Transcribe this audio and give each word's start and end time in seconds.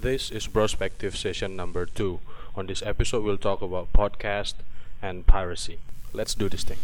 This 0.00 0.32
is 0.32 0.48
Prospective 0.48 1.12
session 1.12 1.60
number 1.60 1.84
two. 1.84 2.24
On 2.56 2.64
this 2.64 2.80
episode, 2.80 3.20
we'll 3.20 3.36
talk 3.36 3.60
about 3.60 3.92
podcast 3.92 4.56
and 5.04 5.28
piracy. 5.28 5.76
Let's 6.16 6.32
do 6.32 6.48
this 6.48 6.64
thing. 6.64 6.80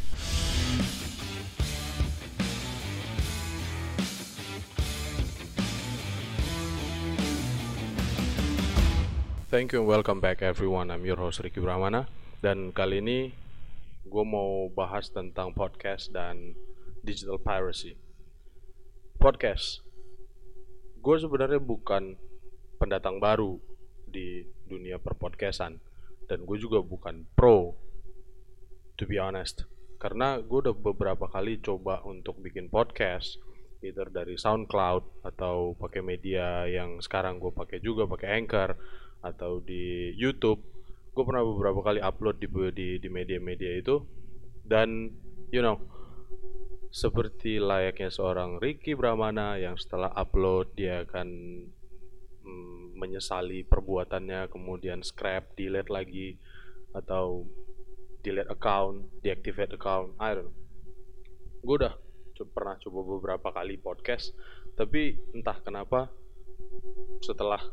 Thank 9.49 9.73
you 9.73 9.81
and 9.81 9.89
welcome 9.89 10.21
back 10.21 10.45
everyone. 10.45 10.93
I'm 10.93 11.09
your 11.09 11.17
host 11.17 11.41
Ricky 11.41 11.65
Brahmana 11.65 12.13
dan 12.45 12.69
kali 12.77 13.01
ini 13.01 13.33
gue 14.05 14.25
mau 14.29 14.69
bahas 14.69 15.09
tentang 15.09 15.57
podcast 15.57 16.13
dan 16.13 16.53
digital 17.01 17.41
piracy. 17.41 17.97
Podcast, 19.17 19.81
gue 21.01 21.17
sebenarnya 21.17 21.65
bukan 21.65 22.21
pendatang 22.77 23.19
baru 23.19 23.59
di 24.07 24.47
dunia 24.69 25.01
perpodcastan. 25.03 25.81
Dan 26.27 26.43
gue 26.45 26.59
juga 26.59 26.83
bukan 26.83 27.27
pro 27.37 27.75
to 28.97 29.05
be 29.05 29.21
honest. 29.21 29.69
Karena 29.97 30.41
gue 30.41 30.69
udah 30.69 30.77
beberapa 30.77 31.29
kali 31.29 31.61
coba 31.61 32.05
untuk 32.05 32.41
bikin 32.41 32.69
podcast 32.69 33.41
either 33.85 34.09
dari 34.09 34.35
SoundCloud 34.35 35.25
atau 35.25 35.77
pakai 35.77 36.01
media 36.01 36.65
yang 36.67 36.99
sekarang 36.99 37.39
gue 37.39 37.53
pakai 37.53 37.79
juga 37.85 38.09
pakai 38.09 38.41
Anchor 38.41 38.75
atau 39.23 39.61
di 39.61 40.13
YouTube. 40.17 40.61
Gue 41.13 41.25
pernah 41.25 41.45
beberapa 41.45 41.81
kali 41.81 42.01
upload 42.01 42.41
di 42.41 42.49
di 42.73 42.89
di 43.01 43.09
media-media 43.09 43.73
itu. 43.81 44.03
Dan 44.67 45.13
you 45.55 45.63
know 45.63 45.79
seperti 46.91 47.61
layaknya 47.61 48.09
seorang 48.09 48.57
Ricky 48.57 48.97
Brahmana 48.97 49.61
yang 49.61 49.77
setelah 49.77 50.09
upload 50.17 50.73
dia 50.75 51.05
akan 51.05 51.29
mm, 52.47 52.95
menyesali 52.95 53.67
perbuatannya 53.67 54.49
kemudian 54.49 55.03
scrap 55.03 55.53
delete 55.59 55.91
lagi 55.91 56.39
atau 56.95 57.45
delete 58.23 58.49
account 58.49 59.21
deactivate 59.21 59.75
account 59.75 60.15
I 60.23 60.39
don't 60.39 60.49
know. 60.49 60.55
Gue 61.67 61.77
udah 61.83 61.95
pernah 62.45 62.77
coba 62.77 63.01
beberapa 63.17 63.49
kali 63.49 63.81
podcast 63.81 64.37
tapi 64.77 65.17
entah 65.33 65.57
kenapa 65.65 66.13
setelah 67.25 67.65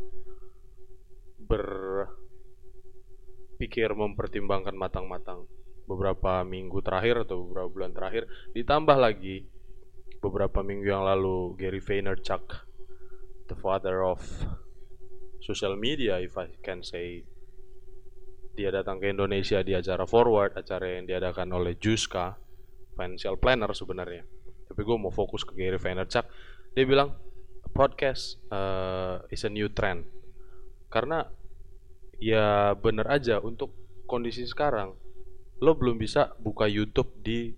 berpikir 1.43 2.07
mempertimbangkan 3.91 4.71
matang-matang 4.71 5.43
beberapa 5.83 6.47
minggu 6.47 6.79
terakhir 6.79 7.27
atau 7.27 7.43
beberapa 7.43 7.67
bulan 7.67 7.91
terakhir 7.91 8.23
ditambah 8.55 8.95
lagi 8.95 9.43
beberapa 10.23 10.63
minggu 10.63 10.87
yang 10.87 11.03
lalu 11.03 11.59
Gary 11.59 11.83
Vaynerchuk 11.83 12.63
the 13.51 13.55
father 13.59 13.99
of 14.07 14.23
social 15.43 15.75
media 15.75 16.23
if 16.23 16.39
I 16.39 16.47
can 16.63 16.79
say 16.79 17.27
dia 18.55 18.71
datang 18.71 19.03
ke 19.03 19.11
Indonesia 19.11 19.59
di 19.59 19.75
acara 19.75 20.07
Forward 20.07 20.55
acara 20.55 20.95
yang 20.95 21.09
diadakan 21.09 21.51
oleh 21.51 21.75
Juska 21.75 22.37
financial 22.93 23.35
planner 23.41 23.73
sebenarnya. 23.73 24.23
Tapi 24.69 24.81
gue 24.85 24.97
mau 24.97 25.09
fokus 25.09 25.41
ke 25.41 25.57
Gary 25.57 25.81
Vaynerchuk. 25.81 26.25
Dia 26.77 26.85
bilang 26.85 27.17
podcast 27.73 28.37
uh, 28.53 29.25
is 29.33 29.41
a 29.43 29.51
new 29.51 29.73
trend. 29.73 30.05
Karena 30.87 31.25
ya 32.21 32.77
bener 32.77 33.09
aja 33.09 33.41
untuk 33.41 33.73
kondisi 34.05 34.45
sekarang 34.45 34.93
lo 35.59 35.73
belum 35.73 35.97
bisa 35.97 36.37
buka 36.37 36.69
YouTube 36.69 37.09
di 37.25 37.49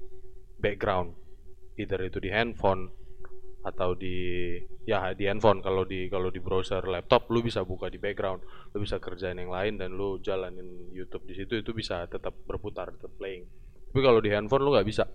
background. 0.59 1.11
Either 1.75 2.07
itu 2.07 2.23
di 2.23 2.31
handphone 2.31 2.87
atau 3.65 3.97
di 3.97 4.53
ya 4.85 5.17
di 5.17 5.25
handphone. 5.25 5.65
Kalau 5.65 5.89
di 5.89 6.05
kalau 6.05 6.29
di 6.29 6.37
browser 6.37 6.85
laptop 6.85 7.33
lu 7.33 7.41
bisa 7.41 7.65
buka 7.65 7.89
di 7.89 7.97
background. 7.97 8.45
Lu 8.71 8.77
bisa 8.77 9.01
kerjain 9.01 9.41
yang 9.41 9.49
lain 9.49 9.81
dan 9.81 9.97
lu 9.97 10.21
jalanin 10.21 10.93
YouTube 10.93 11.25
di 11.25 11.33
situ 11.33 11.57
itu 11.57 11.73
bisa 11.73 12.05
tetap 12.05 12.37
berputar 12.45 12.93
tetap 12.93 13.09
playing. 13.17 13.49
Tapi 13.89 13.99
kalau 14.05 14.21
di 14.21 14.29
handphone 14.29 14.61
lu 14.61 14.77
nggak 14.77 14.85
bisa. 14.85 15.09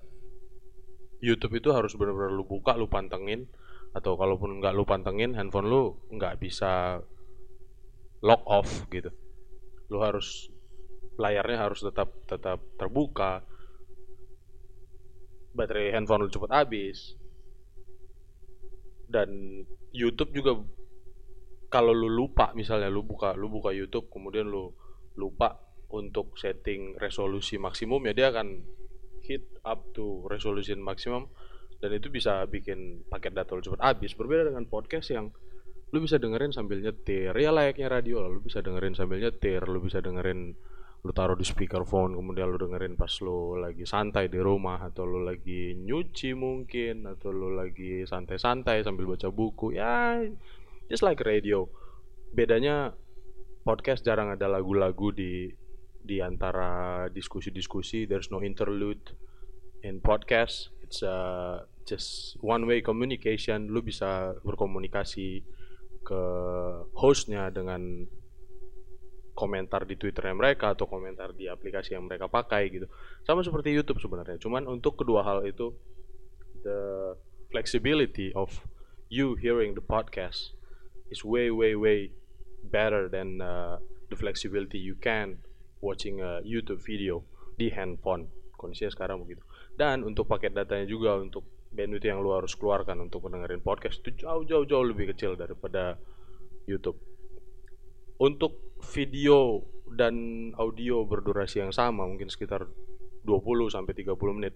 YouTube 1.22 1.62
itu 1.62 1.70
harus 1.70 1.94
benar-benar 1.94 2.34
lu 2.34 2.42
buka 2.42 2.74
lu 2.74 2.90
pantengin. 2.90 3.46
Atau 3.94 4.18
kalaupun 4.18 4.58
nggak 4.58 4.74
lu 4.74 4.82
pantengin 4.82 5.38
handphone 5.38 5.70
lu 5.70 5.94
nggak 6.10 6.42
bisa 6.42 6.98
lock 8.26 8.42
off 8.50 8.66
gitu. 8.90 9.14
Lu 9.94 10.02
harus 10.02 10.50
layarnya 11.22 11.70
harus 11.70 11.86
tetap 11.86 12.10
tetap 12.26 12.58
terbuka. 12.74 13.46
Baterai 15.54 15.94
handphone 15.94 16.26
lu 16.26 16.30
cepat 16.30 16.50
habis 16.66 17.19
dan 19.10 19.28
YouTube 19.90 20.30
juga 20.30 20.56
kalau 21.70 21.90
lu 21.90 22.10
lupa 22.10 22.54
misalnya 22.54 22.90
lu 22.90 23.02
buka 23.02 23.34
lu 23.34 23.50
buka 23.50 23.74
YouTube 23.74 24.10
kemudian 24.10 24.46
lu 24.46 24.70
lupa 25.18 25.58
untuk 25.90 26.38
setting 26.38 26.94
resolusi 26.98 27.58
maksimum 27.58 27.98
ya 28.06 28.12
dia 28.14 28.26
akan 28.30 28.62
hit 29.26 29.46
up 29.66 29.90
to 29.94 30.26
resolution 30.30 30.78
maksimum 30.78 31.26
dan 31.80 31.96
itu 31.96 32.12
bisa 32.12 32.44
bikin 32.44 33.08
paket 33.08 33.32
data 33.32 33.56
lu 33.56 33.64
cepat 33.64 33.80
habis. 33.80 34.12
Berbeda 34.12 34.52
dengan 34.52 34.68
podcast 34.68 35.08
yang 35.16 35.32
lu 35.90 35.98
bisa 36.04 36.20
dengerin 36.20 36.52
sambil 36.52 36.78
nyetir. 36.78 37.32
Ya 37.32 37.50
layaknya 37.50 37.88
radio 37.88 38.20
lah 38.20 38.30
lu 38.30 38.44
bisa 38.44 38.60
dengerin 38.60 38.92
sambil 38.92 39.18
nyetir 39.18 39.64
lu 39.64 39.80
bisa 39.80 40.04
dengerin 40.04 40.54
lu 41.00 41.16
taruh 41.16 41.32
di 41.32 41.48
speakerphone 41.48 42.12
kemudian 42.12 42.52
lu 42.52 42.60
dengerin 42.60 42.92
pas 42.92 43.10
lu 43.24 43.56
lagi 43.56 43.88
santai 43.88 44.28
di 44.28 44.36
rumah 44.36 44.84
atau 44.84 45.08
lu 45.08 45.24
lagi 45.24 45.72
nyuci 45.72 46.36
mungkin 46.36 47.08
atau 47.08 47.32
lu 47.32 47.56
lagi 47.56 48.04
santai-santai 48.04 48.84
sambil 48.84 49.08
baca 49.08 49.32
buku 49.32 49.80
ya 49.80 50.20
just 50.90 51.06
like 51.06 51.22
radio. 51.22 51.70
Bedanya 52.34 52.90
podcast 53.62 54.02
jarang 54.02 54.34
ada 54.34 54.50
lagu-lagu 54.50 55.14
di 55.14 55.46
di 56.02 56.18
antara 56.18 57.06
diskusi-diskusi 57.14 58.10
there's 58.10 58.34
no 58.34 58.42
interlude 58.42 59.14
in 59.86 60.02
podcast. 60.02 60.74
It's 60.82 61.06
a 61.06 61.62
just 61.86 62.34
one 62.42 62.66
way 62.66 62.82
communication. 62.82 63.70
Lu 63.70 63.86
bisa 63.86 64.34
berkomunikasi 64.42 65.46
ke 66.02 66.22
hostnya 66.98 67.54
dengan 67.54 68.10
komentar 69.40 69.88
di 69.88 69.96
twitternya 69.96 70.36
mereka 70.36 70.76
atau 70.76 70.84
komentar 70.84 71.32
di 71.32 71.48
aplikasi 71.48 71.96
yang 71.96 72.04
mereka 72.04 72.28
pakai 72.28 72.68
gitu. 72.68 72.86
Sama 73.24 73.40
seperti 73.40 73.72
YouTube 73.72 74.04
sebenarnya. 74.04 74.36
Cuman 74.36 74.68
untuk 74.68 75.00
kedua 75.00 75.24
hal 75.24 75.48
itu 75.48 75.72
the 76.60 77.16
flexibility 77.48 78.36
of 78.36 78.52
you 79.08 79.32
hearing 79.40 79.72
the 79.72 79.80
podcast 79.80 80.52
is 81.08 81.24
way 81.24 81.48
way 81.48 81.72
way 81.72 82.12
better 82.68 83.08
than 83.08 83.40
uh, 83.40 83.80
the 84.12 84.16
flexibility 84.20 84.76
you 84.76 84.94
can 85.00 85.40
watching 85.80 86.20
a 86.20 86.44
YouTube 86.44 86.84
video 86.84 87.24
di 87.56 87.72
handphone. 87.72 88.28
Kondisinya 88.60 88.92
sekarang 88.92 89.24
begitu. 89.24 89.40
Dan 89.72 90.04
untuk 90.04 90.28
paket 90.28 90.52
datanya 90.52 90.84
juga 90.84 91.16
untuk 91.16 91.48
bandwidth 91.72 92.04
yang 92.04 92.20
lu 92.20 92.36
harus 92.36 92.52
keluarkan 92.52 93.00
untuk 93.08 93.24
mendengarin 93.24 93.62
podcast 93.64 94.02
itu 94.04 94.26
jauh 94.26 94.44
jauh 94.44 94.66
jauh 94.68 94.84
lebih 94.84 95.16
kecil 95.16 95.38
daripada 95.38 95.96
YouTube. 96.68 97.00
Untuk 98.20 98.69
video 98.84 99.60
dan 99.90 100.14
audio 100.56 101.04
berdurasi 101.04 101.60
yang 101.60 101.74
sama 101.74 102.06
mungkin 102.06 102.30
sekitar 102.30 102.64
20 103.26 103.74
sampai 103.74 103.92
30 103.92 104.16
menit 104.38 104.54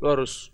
lo 0.00 0.12
harus 0.12 0.52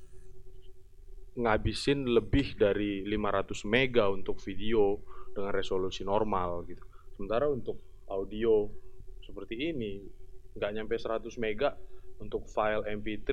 ngabisin 1.32 2.12
lebih 2.12 2.60
dari 2.60 3.04
500 3.08 3.64
mega 3.64 4.08
untuk 4.12 4.36
video 4.44 5.00
dengan 5.32 5.52
resolusi 5.56 6.04
normal 6.04 6.68
gitu. 6.68 6.84
Sementara 7.16 7.48
untuk 7.48 8.04
audio 8.12 8.68
seperti 9.24 9.72
ini 9.72 10.04
nggak 10.52 10.70
nyampe 10.76 10.94
100 11.00 11.24
mega 11.40 11.72
untuk 12.20 12.44
file 12.52 12.84
mp3 12.84 13.28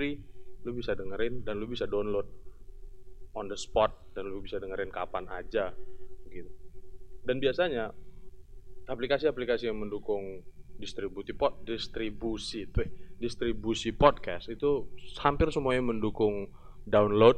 lu 0.63 0.71
bisa 0.75 0.95
dengerin 0.95 1.43
dan 1.43 1.59
lu 1.59 1.67
bisa 1.67 1.83
download 1.87 2.27
on 3.35 3.51
the 3.51 3.59
spot 3.59 3.91
dan 4.15 4.31
lu 4.31 4.39
bisa 4.39 4.63
dengerin 4.63 4.91
kapan 4.91 5.27
aja 5.27 5.75
gitu. 6.31 6.51
Dan 7.27 7.43
biasanya 7.43 7.91
aplikasi-aplikasi 8.89 9.69
yang 9.69 9.77
mendukung 9.77 10.41
distribusi 10.79 11.35
pod 11.35 11.59
distribusi 11.67 12.65
tuh 12.71 12.87
distribusi 13.19 13.91
podcast 13.91 14.47
itu 14.47 14.87
hampir 15.19 15.51
semuanya 15.51 15.91
mendukung 15.91 16.49
download 16.87 17.37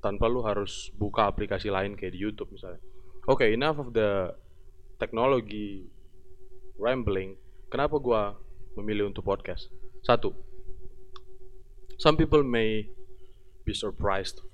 tanpa 0.00 0.30
lu 0.30 0.40
harus 0.46 0.94
buka 0.94 1.26
aplikasi 1.26 1.66
lain 1.66 1.98
kayak 1.98 2.14
di 2.14 2.20
YouTube 2.22 2.54
misalnya. 2.54 2.78
Oke, 3.26 3.42
okay, 3.42 3.48
enough 3.58 3.82
of 3.82 3.90
the 3.90 4.30
technology 5.02 5.90
rambling. 6.78 7.34
Kenapa 7.66 7.98
gua 7.98 8.38
memilih 8.78 9.10
untuk 9.10 9.26
podcast? 9.26 9.66
Satu, 10.06 10.30
some 11.98 12.14
people 12.14 12.46
may 12.46 12.86
be 13.66 13.74
surprised 13.74 14.46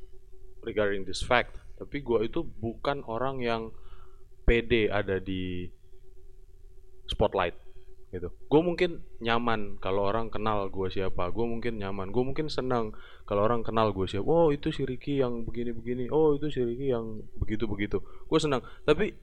regarding 0.64 1.04
this 1.04 1.20
fact, 1.20 1.60
tapi 1.76 2.00
gua 2.00 2.24
itu 2.24 2.40
bukan 2.40 3.04
orang 3.04 3.44
yang 3.44 3.62
pede 4.48 4.88
ada 4.88 5.20
di 5.20 5.68
spotlight 7.12 7.52
gitu. 8.12 8.28
Gue 8.48 8.60
mungkin 8.60 9.04
nyaman 9.24 9.80
kalau 9.80 10.08
orang 10.08 10.28
kenal 10.32 10.68
gue 10.68 10.88
siapa. 10.88 11.32
Gue 11.32 11.48
mungkin 11.48 11.80
nyaman. 11.80 12.12
Gue 12.12 12.24
mungkin 12.24 12.48
senang 12.48 12.92
kalau 13.24 13.44
orang 13.44 13.64
kenal 13.64 13.92
gue 13.92 14.04
siapa. 14.04 14.24
Oh 14.24 14.52
itu 14.52 14.68
si 14.68 14.84
Ricky 14.84 15.20
yang 15.20 15.44
begini-begini. 15.48 16.12
Oh 16.12 16.36
itu 16.36 16.52
si 16.52 16.60
Ricky 16.60 16.92
yang 16.92 17.24
begitu-begitu. 17.40 18.00
Gue 18.28 18.38
senang. 18.40 18.60
Tapi 18.84 19.16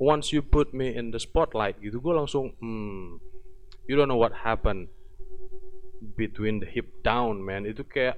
once 0.00 0.32
you 0.32 0.40
put 0.40 0.72
me 0.72 0.96
in 0.96 1.12
the 1.12 1.20
spotlight 1.20 1.76
gitu 1.84 2.00
gue 2.00 2.14
langsung 2.16 2.56
hmm 2.64 3.20
you 3.84 3.92
don't 3.92 4.08
know 4.08 4.16
what 4.16 4.32
happened 4.32 4.88
between 6.16 6.64
the 6.64 6.66
hip 6.66 6.88
down 7.04 7.44
man 7.44 7.68
itu 7.68 7.84
kayak 7.84 8.16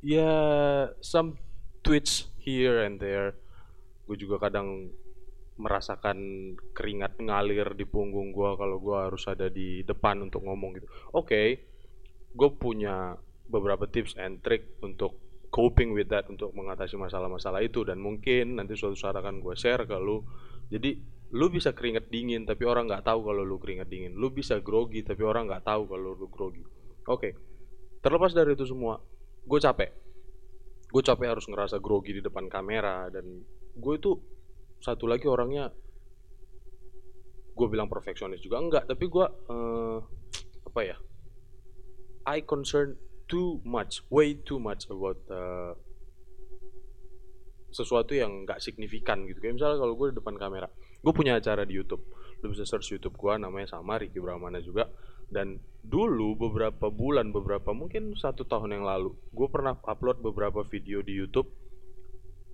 ya 0.00 0.16
yeah, 0.16 0.74
some 1.04 1.36
tweets 1.84 2.32
here 2.40 2.80
and 2.80 3.04
there 3.04 3.36
gue 4.08 4.16
juga 4.16 4.48
kadang 4.48 4.88
merasakan 5.60 6.16
keringat 6.72 7.20
ngalir 7.20 7.76
di 7.76 7.84
punggung 7.84 8.32
gue 8.32 8.50
kalau 8.56 8.80
gue 8.80 8.96
harus 8.96 9.28
ada 9.28 9.52
di 9.52 9.84
depan 9.84 10.24
untuk 10.24 10.48
ngomong 10.48 10.80
gitu. 10.80 10.88
Oke 11.12 11.28
okay, 11.28 11.48
gue 12.32 12.50
punya 12.56 13.20
beberapa 13.50 13.84
tips 13.84 14.16
and 14.16 14.40
trick 14.40 14.80
untuk 14.80 15.18
coping 15.50 15.90
with 15.92 16.08
that 16.08 16.30
untuk 16.30 16.54
mengatasi 16.56 16.96
masalah-masalah 16.96 17.60
itu. 17.60 17.84
Dan 17.84 18.00
mungkin 18.00 18.56
nanti 18.56 18.78
suatu 18.78 18.96
saat 18.96 19.18
akan 19.18 19.44
gue 19.44 19.54
share 19.58 19.84
ke 19.84 19.96
lu. 20.00 20.24
Jadi 20.72 20.96
lu 21.30 21.46
bisa 21.46 21.70
keringet 21.70 22.10
dingin 22.10 22.42
tapi 22.42 22.66
orang 22.66 22.90
nggak 22.90 23.06
tahu 23.06 23.22
kalau 23.26 23.42
lu 23.44 23.60
keringet 23.60 23.90
dingin. 23.90 24.16
Lu 24.16 24.32
bisa 24.32 24.62
grogi 24.64 25.04
tapi 25.04 25.20
orang 25.26 25.50
nggak 25.50 25.66
tahu 25.66 25.90
kalau 25.90 26.16
lu 26.16 26.26
grogi. 26.30 26.64
Oke 26.64 27.04
okay. 27.04 27.32
terlepas 28.00 28.32
dari 28.32 28.56
itu 28.56 28.64
semua 28.64 28.96
gue 29.44 29.60
capek. 29.60 29.90
Gue 30.90 31.02
capek 31.06 31.26
harus 31.36 31.46
ngerasa 31.46 31.78
grogi 31.78 32.18
di 32.18 32.22
depan 32.22 32.50
kamera 32.50 33.10
dan 33.12 33.42
gue 33.74 33.94
itu 33.94 34.18
satu 34.80 35.04
lagi 35.06 35.28
orangnya 35.28 35.68
gue 37.54 37.66
bilang 37.68 37.92
perfeksionis 37.92 38.40
juga 38.40 38.56
enggak 38.58 38.84
tapi 38.88 39.04
gue 39.06 39.26
uh, 39.52 39.98
apa 40.64 40.80
ya 40.80 40.96
I 42.24 42.44
concern 42.44 43.00
too 43.30 43.62
much, 43.62 44.02
way 44.10 44.34
too 44.34 44.58
much 44.58 44.90
about 44.90 45.22
uh, 45.30 45.78
sesuatu 47.70 48.12
yang 48.12 48.42
nggak 48.44 48.58
signifikan 48.58 49.22
gitu. 49.30 49.38
Kayak 49.38 49.62
misalnya 49.62 49.78
kalau 49.78 49.94
gue 49.94 50.06
di 50.10 50.16
depan 50.18 50.34
kamera, 50.34 50.66
gue 51.00 51.12
punya 51.14 51.38
acara 51.38 51.62
di 51.62 51.78
YouTube. 51.78 52.02
Lu 52.42 52.50
bisa 52.50 52.66
search 52.66 52.90
YouTube 52.90 53.14
gue, 53.14 53.32
namanya 53.38 53.78
sama 53.78 54.02
Ricky 54.02 54.18
Brahmana 54.18 54.58
juga. 54.58 54.90
Dan 55.30 55.62
dulu 55.86 56.34
beberapa 56.34 56.90
bulan, 56.90 57.30
beberapa 57.30 57.70
mungkin 57.70 58.18
satu 58.18 58.42
tahun 58.50 58.82
yang 58.82 58.84
lalu, 58.84 59.14
gue 59.30 59.48
pernah 59.48 59.78
upload 59.86 60.18
beberapa 60.18 60.66
video 60.66 61.00
di 61.06 61.14
YouTube 61.14 61.46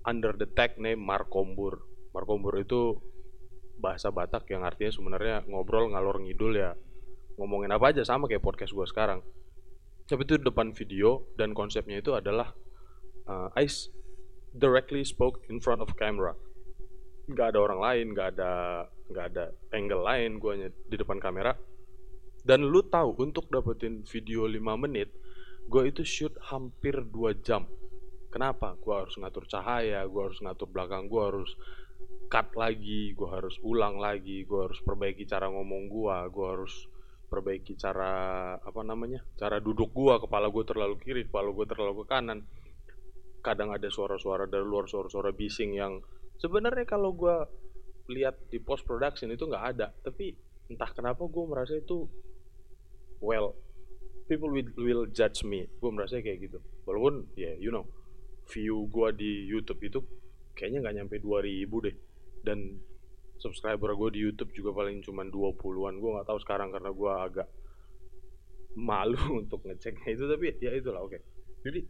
under 0.04 0.36
the 0.36 0.44
tag 0.52 0.76
name 0.76 1.00
Markombur. 1.00 1.95
Markombur 2.16 2.56
itu 2.56 2.96
bahasa 3.76 4.08
Batak 4.08 4.48
yang 4.48 4.64
artinya 4.64 4.88
sebenarnya 4.88 5.44
ngobrol 5.44 5.92
ngalor 5.92 6.24
ngidul 6.24 6.56
ya. 6.56 6.72
Ngomongin 7.36 7.68
apa 7.76 7.92
aja 7.92 8.00
sama 8.08 8.24
kayak 8.24 8.40
podcast 8.40 8.72
gue 8.72 8.86
sekarang. 8.88 9.20
Tapi 10.08 10.24
itu 10.24 10.40
depan 10.40 10.72
video 10.72 11.28
dan 11.36 11.52
konsepnya 11.52 12.00
itu 12.00 12.16
adalah 12.16 12.56
uh, 13.28 13.52
I 13.52 13.68
directly 14.56 15.04
spoke 15.04 15.44
in 15.52 15.60
front 15.60 15.84
of 15.84 15.92
camera. 15.92 16.32
Nggak 17.28 17.52
ada 17.52 17.58
orang 17.60 17.80
lain 17.84 18.06
nggak 18.16 18.28
ada 18.38 18.52
nggak 19.12 19.26
ada 19.36 19.44
angle 19.76 20.00
lain 20.00 20.40
gue 20.40 20.50
hanya 20.56 20.68
di 20.88 20.96
depan 20.96 21.20
kamera. 21.20 21.52
Dan 22.46 22.64
lu 22.64 22.80
tahu 22.80 23.12
untuk 23.20 23.50
dapetin 23.52 24.06
video 24.08 24.48
5 24.48 24.56
menit 24.80 25.12
gue 25.66 25.82
itu 25.90 26.00
shoot 26.06 26.32
hampir 26.48 26.96
2 26.96 27.44
jam. 27.44 27.66
Kenapa? 28.32 28.78
Gue 28.80 29.04
harus 29.04 29.18
ngatur 29.20 29.44
cahaya 29.50 30.06
gue 30.06 30.22
harus 30.22 30.40
ngatur 30.40 30.70
belakang 30.70 31.10
gue 31.10 31.20
harus 31.20 31.52
cut 32.26 32.52
lagi 32.58 33.14
gue 33.14 33.28
harus 33.30 33.56
ulang 33.62 34.02
lagi 34.02 34.42
gue 34.42 34.60
harus 34.66 34.82
perbaiki 34.82 35.24
cara 35.24 35.46
ngomong 35.46 35.86
gue 35.86 36.16
gue 36.30 36.46
harus 36.46 36.74
perbaiki 37.26 37.74
cara 37.74 38.54
apa 38.62 38.80
namanya 38.86 39.20
cara 39.34 39.58
duduk 39.58 39.90
gua 39.90 40.22
kepala 40.22 40.46
gua 40.48 40.62
terlalu 40.62 40.94
kiri 41.02 41.26
kepala 41.26 41.50
gua 41.50 41.66
terlalu 41.66 42.02
ke 42.02 42.04
kanan. 42.06 42.40
Kadang 43.42 43.74
ada 43.74 43.86
suara-suara 43.90 44.46
dari 44.50 44.66
luar 44.66 44.90
suara-suara 44.90 45.34
bising 45.34 45.74
yang 45.74 46.02
sebenarnya 46.38 46.86
kalau 46.86 47.14
gua 47.14 47.46
lihat 48.06 48.38
di 48.46 48.62
post 48.62 48.86
production 48.86 49.34
itu 49.34 49.50
nggak 49.50 49.64
ada 49.76 49.90
tapi 50.06 50.34
entah 50.70 50.90
kenapa 50.94 51.26
gua 51.26 51.44
merasa 51.50 51.74
itu 51.74 52.06
well 53.18 53.54
people 54.30 54.50
will, 54.50 54.70
will 54.78 55.04
judge 55.10 55.42
me. 55.42 55.66
Gua 55.82 55.90
merasa 55.90 56.22
kayak 56.22 56.46
gitu. 56.46 56.58
Walaupun 56.86 57.34
ya 57.34 57.50
yeah, 57.50 57.54
you 57.58 57.74
know 57.74 57.86
view 58.46 58.86
gua 58.86 59.10
di 59.10 59.50
YouTube 59.50 59.82
itu 59.82 59.98
kayaknya 60.56 60.88
nggak 60.88 60.96
nyampe 60.96 61.16
2000 61.20 61.84
deh. 61.86 61.96
Dan 62.40 62.58
subscriber 63.36 63.92
gue 63.92 64.16
di 64.16 64.20
YouTube 64.24 64.50
juga 64.56 64.72
paling 64.72 65.04
cuma 65.04 65.22
20-an 65.28 65.94
gue 66.00 66.10
nggak 66.16 66.28
tahu 66.28 66.38
sekarang 66.40 66.72
karena 66.72 66.90
gue 66.90 67.12
agak 67.12 67.48
malu 68.76 69.20
untuk 69.44 69.64
ngeceknya 69.68 70.08
itu 70.08 70.24
tapi 70.24 70.44
ya 70.60 70.72
itulah 70.72 71.04
oke. 71.04 71.12
Okay. 71.12 71.20
jadi 71.64 71.80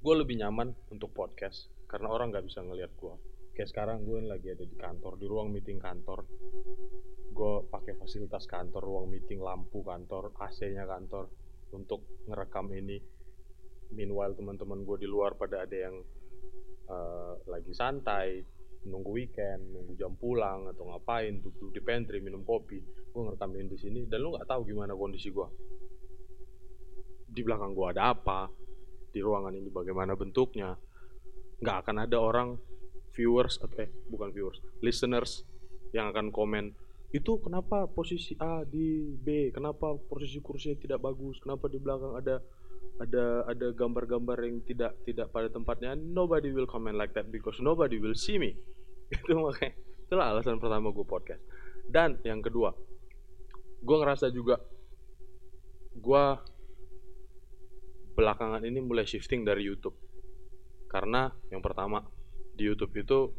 gue 0.00 0.14
lebih 0.16 0.40
nyaman 0.40 0.72
untuk 0.88 1.12
podcast 1.12 1.68
karena 1.84 2.08
orang 2.08 2.32
nggak 2.32 2.48
bisa 2.48 2.64
ngelihat 2.64 2.92
gue 2.96 3.14
kayak 3.60 3.76
sekarang 3.76 4.08
gue 4.08 4.24
lagi 4.24 4.56
ada 4.56 4.64
di 4.64 4.72
kantor 4.72 5.20
di 5.20 5.26
ruang 5.28 5.52
meeting 5.52 5.76
kantor. 5.76 6.24
Gue 7.28 7.68
pakai 7.68 7.92
fasilitas 8.00 8.48
kantor 8.48 8.80
ruang 8.80 9.12
meeting 9.12 9.36
lampu 9.36 9.84
kantor 9.84 10.32
AC-nya 10.40 10.88
kantor 10.88 11.28
untuk 11.76 12.24
ngerekam 12.24 12.72
ini. 12.72 12.96
Meanwhile 13.92 14.32
teman-teman 14.32 14.80
gue 14.86 15.04
di 15.04 15.08
luar 15.10 15.36
pada 15.36 15.66
ada 15.68 15.76
yang 15.76 16.00
uh, 16.88 17.34
lagi 17.48 17.72
santai 17.72 18.44
nunggu 18.80 19.10
weekend, 19.12 19.76
nunggu 19.76 19.92
jam 19.96 20.16
pulang 20.16 20.64
atau 20.72 20.88
ngapain, 20.88 21.44
duduk 21.44 21.68
di 21.68 21.80
pantry 21.84 22.24
minum 22.24 22.40
kopi, 22.40 22.80
gue 22.80 23.20
ngerekamin 23.20 23.68
di 23.68 23.76
sini 23.76 24.00
dan 24.08 24.24
lu 24.24 24.32
nggak 24.32 24.48
tahu 24.48 24.64
gimana 24.64 24.96
kondisi 24.96 25.28
gue. 25.28 25.48
Di 27.28 27.40
belakang 27.44 27.76
gue 27.76 27.86
ada 27.92 28.16
apa, 28.16 28.48
di 29.12 29.20
ruangan 29.20 29.52
ini 29.52 29.68
bagaimana 29.68 30.16
bentuknya, 30.16 30.72
nggak 31.60 31.76
akan 31.84 31.96
ada 32.08 32.16
orang 32.16 32.56
viewers 33.12 33.60
atau 33.60 33.84
eh 33.84 33.90
bukan 34.08 34.32
viewers, 34.32 34.64
listeners 34.80 35.44
yang 35.92 36.08
akan 36.08 36.32
komen 36.32 36.72
itu 37.10 37.42
kenapa 37.42 37.90
posisi 37.90 38.38
A 38.38 38.62
di 38.62 39.02
B, 39.18 39.50
kenapa 39.50 39.98
posisi 39.98 40.38
kursinya 40.38 40.78
tidak 40.78 41.02
bagus, 41.02 41.42
kenapa 41.42 41.66
di 41.66 41.82
belakang 41.82 42.14
ada 42.14 42.38
ada 43.00 43.48
ada 43.48 43.72
gambar-gambar 43.72 44.44
yang 44.44 44.60
tidak 44.64 44.92
tidak 45.08 45.32
pada 45.32 45.48
tempatnya. 45.48 45.96
Nobody 45.96 46.52
will 46.52 46.68
comment 46.68 46.96
like 46.96 47.16
that 47.16 47.32
because 47.32 47.56
nobody 47.64 47.96
will 47.96 48.16
see 48.16 48.36
me. 48.36 48.56
Itu 49.14 49.40
makanya 49.40 49.72
itulah 50.04 50.26
alasan 50.36 50.60
pertama 50.60 50.92
gue 50.92 51.06
podcast. 51.08 51.40
Dan 51.88 52.20
yang 52.22 52.44
kedua 52.44 52.76
gue 53.80 53.96
ngerasa 53.96 54.28
juga 54.28 54.60
gue 55.96 56.24
belakangan 58.12 58.60
ini 58.68 58.84
mulai 58.84 59.08
shifting 59.08 59.48
dari 59.48 59.64
YouTube. 59.64 59.96
Karena 60.92 61.32
yang 61.48 61.64
pertama 61.64 62.04
di 62.52 62.68
YouTube 62.68 62.92
itu 63.00 63.32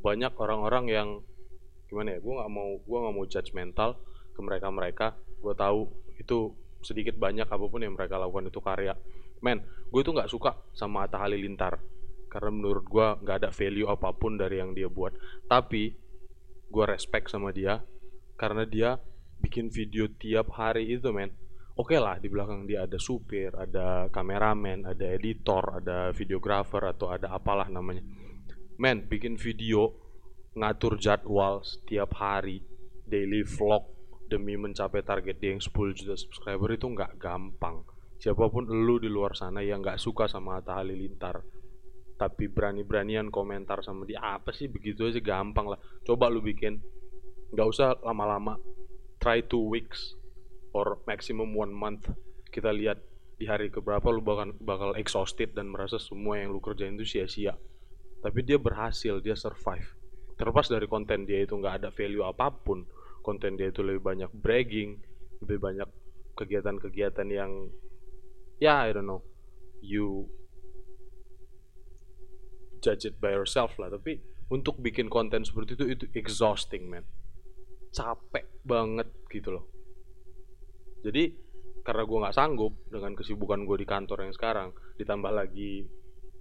banyak 0.00 0.32
orang-orang 0.40 0.84
yang 0.88 1.08
gimana 1.90 2.16
ya 2.16 2.18
gue 2.22 2.32
nggak 2.32 2.52
mau 2.54 2.70
gue 2.80 2.98
nggak 3.02 3.14
mau 3.18 3.26
judgmental 3.26 3.90
ke 4.32 4.40
mereka 4.40 4.68
mereka 4.70 5.06
gue 5.42 5.54
tahu 5.58 5.90
itu 6.16 6.54
sedikit 6.80 7.16
banyak 7.16 7.46
apa 7.46 7.64
pun 7.68 7.80
yang 7.84 7.94
mereka 7.94 8.16
lakukan 8.16 8.48
itu 8.48 8.60
karya. 8.60 8.96
Men 9.40 9.64
gue 9.88 10.00
tuh 10.04 10.12
nggak 10.16 10.30
suka 10.30 10.56
sama 10.76 11.08
Atta 11.08 11.20
Halilintar 11.20 11.80
karena 12.30 12.50
menurut 12.52 12.84
gue 12.86 13.06
nggak 13.26 13.36
ada 13.42 13.50
value 13.50 13.88
apa 13.88 14.12
pun 14.12 14.36
dari 14.36 14.60
yang 14.60 14.72
dia 14.72 14.88
buat. 14.88 15.12
Tapi 15.48 15.92
gue 16.70 16.84
respect 16.86 17.32
sama 17.32 17.50
dia 17.50 17.82
karena 18.38 18.64
dia 18.64 18.96
bikin 19.40 19.72
video 19.72 20.08
tiap 20.08 20.52
hari 20.54 20.92
itu 20.92 21.10
men. 21.10 21.32
Oke 21.80 21.96
okay 21.96 21.98
lah 21.98 22.20
di 22.20 22.28
belakang 22.28 22.68
dia 22.68 22.84
ada 22.84 23.00
supir 23.00 23.56
ada 23.56 24.12
kameramen 24.12 24.84
ada 24.84 25.06
editor 25.16 25.80
ada 25.80 26.12
videographer 26.12 26.84
atau 26.84 27.08
ada 27.08 27.32
apalah 27.32 27.68
namanya. 27.72 28.04
Men 28.76 29.08
bikin 29.08 29.36
video 29.40 29.92
ngatur 30.56 31.00
jadwal 31.00 31.64
setiap 31.64 32.16
hari 32.20 32.60
daily 33.08 33.42
vlog 33.42 33.99
demi 34.30 34.54
mencapai 34.54 35.02
target 35.02 35.36
dia 35.42 35.50
yang 35.50 35.62
10 35.62 35.74
juta 35.98 36.14
subscriber 36.14 36.70
itu 36.70 36.86
nggak 36.86 37.18
gampang. 37.18 37.82
Siapa 38.22 38.46
pun 38.46 38.70
lu 38.70 39.02
di 39.02 39.10
luar 39.10 39.34
sana 39.34 39.60
yang 39.60 39.82
nggak 39.82 39.98
suka 39.98 40.30
sama 40.30 40.62
Atta 40.62 40.78
Halilintar 40.78 41.42
tapi 42.20 42.52
berani-beranian 42.52 43.32
komentar 43.32 43.80
sama 43.80 44.04
dia 44.04 44.20
apa 44.20 44.52
sih 44.52 44.68
begitu 44.68 45.08
aja 45.08 45.24
gampang 45.24 45.72
lah. 45.72 45.80
Coba 46.04 46.28
lu 46.28 46.44
bikin 46.44 46.76
nggak 47.56 47.64
usah 47.64 47.96
lama-lama 48.04 48.60
try 49.16 49.40
two 49.40 49.72
weeks 49.72 50.20
or 50.76 51.00
maximum 51.08 51.56
one 51.56 51.72
month. 51.72 52.12
Kita 52.52 52.76
lihat 52.76 53.00
di 53.40 53.48
hari 53.48 53.72
keberapa 53.72 54.12
lu 54.12 54.20
bakal 54.20 54.52
bakal 54.60 54.92
exhausted 55.00 55.56
dan 55.56 55.72
merasa 55.72 55.96
semua 55.96 56.36
yang 56.36 56.52
lu 56.52 56.60
kerjain 56.60 56.92
itu 57.00 57.08
sia-sia. 57.08 57.56
Tapi 58.20 58.44
dia 58.44 58.60
berhasil 58.60 59.16
dia 59.24 59.32
survive. 59.32 59.96
Terlepas 60.36 60.68
dari 60.68 60.84
konten 60.84 61.24
dia 61.24 61.40
itu 61.40 61.56
nggak 61.56 61.74
ada 61.80 61.88
value 61.88 62.28
apa 62.28 62.52
pun 62.52 62.84
konten 63.20 63.56
dia 63.56 63.68
itu 63.68 63.84
lebih 63.84 64.00
banyak 64.00 64.30
bragging 64.32 65.00
lebih 65.40 65.58
banyak 65.60 65.88
kegiatan-kegiatan 66.36 67.28
yang 67.28 67.68
ya 68.60 68.84
I 68.84 68.92
don't 68.92 69.08
know 69.08 69.24
you 69.80 70.28
judge 72.80 73.04
it 73.04 73.20
by 73.20 73.36
yourself 73.36 73.76
lah. 73.76 73.92
Tapi 73.92 74.18
untuk 74.50 74.80
bikin 74.80 75.12
konten 75.12 75.44
seperti 75.44 75.76
itu 75.76 75.84
itu 75.86 76.04
exhausting 76.16 76.88
man. 76.88 77.04
Capek 77.92 78.48
banget 78.64 79.08
gitu 79.28 79.54
loh. 79.54 79.64
Jadi 81.04 81.32
karena 81.80 82.04
gue 82.04 82.18
nggak 82.24 82.36
sanggup 82.36 82.72
dengan 82.92 83.16
kesibukan 83.16 83.64
gue 83.64 83.76
di 83.80 83.86
kantor 83.88 84.28
yang 84.28 84.34
sekarang 84.36 84.68
ditambah 85.00 85.32
lagi 85.32 85.88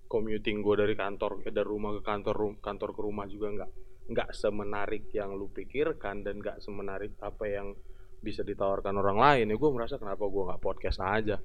commuting 0.10 0.60
gue 0.60 0.76
dari 0.76 0.96
kantor 1.00 1.40
dari 1.48 1.64
rumah 1.64 1.96
ke 1.96 2.02
kantor 2.04 2.60
kantor 2.60 2.90
ke 2.92 3.02
rumah 3.02 3.24
juga 3.30 3.48
nggak 3.56 3.72
nggak 4.10 4.34
semenarik 4.34 5.14
yang 5.14 5.38
lu 5.38 5.54
pikirkan 5.54 6.26
dan 6.26 6.42
nggak 6.42 6.58
semenarik 6.66 7.14
apa 7.22 7.46
yang 7.46 7.78
bisa 8.20 8.44
ditawarkan 8.44 9.00
orang 9.00 9.18
lain 9.22 9.46
ya 9.48 9.56
gue 9.56 9.72
merasa 9.72 9.96
kenapa 9.96 10.26
gue 10.26 10.44
nggak 10.50 10.62
podcast 10.62 11.00
aja. 11.00 11.38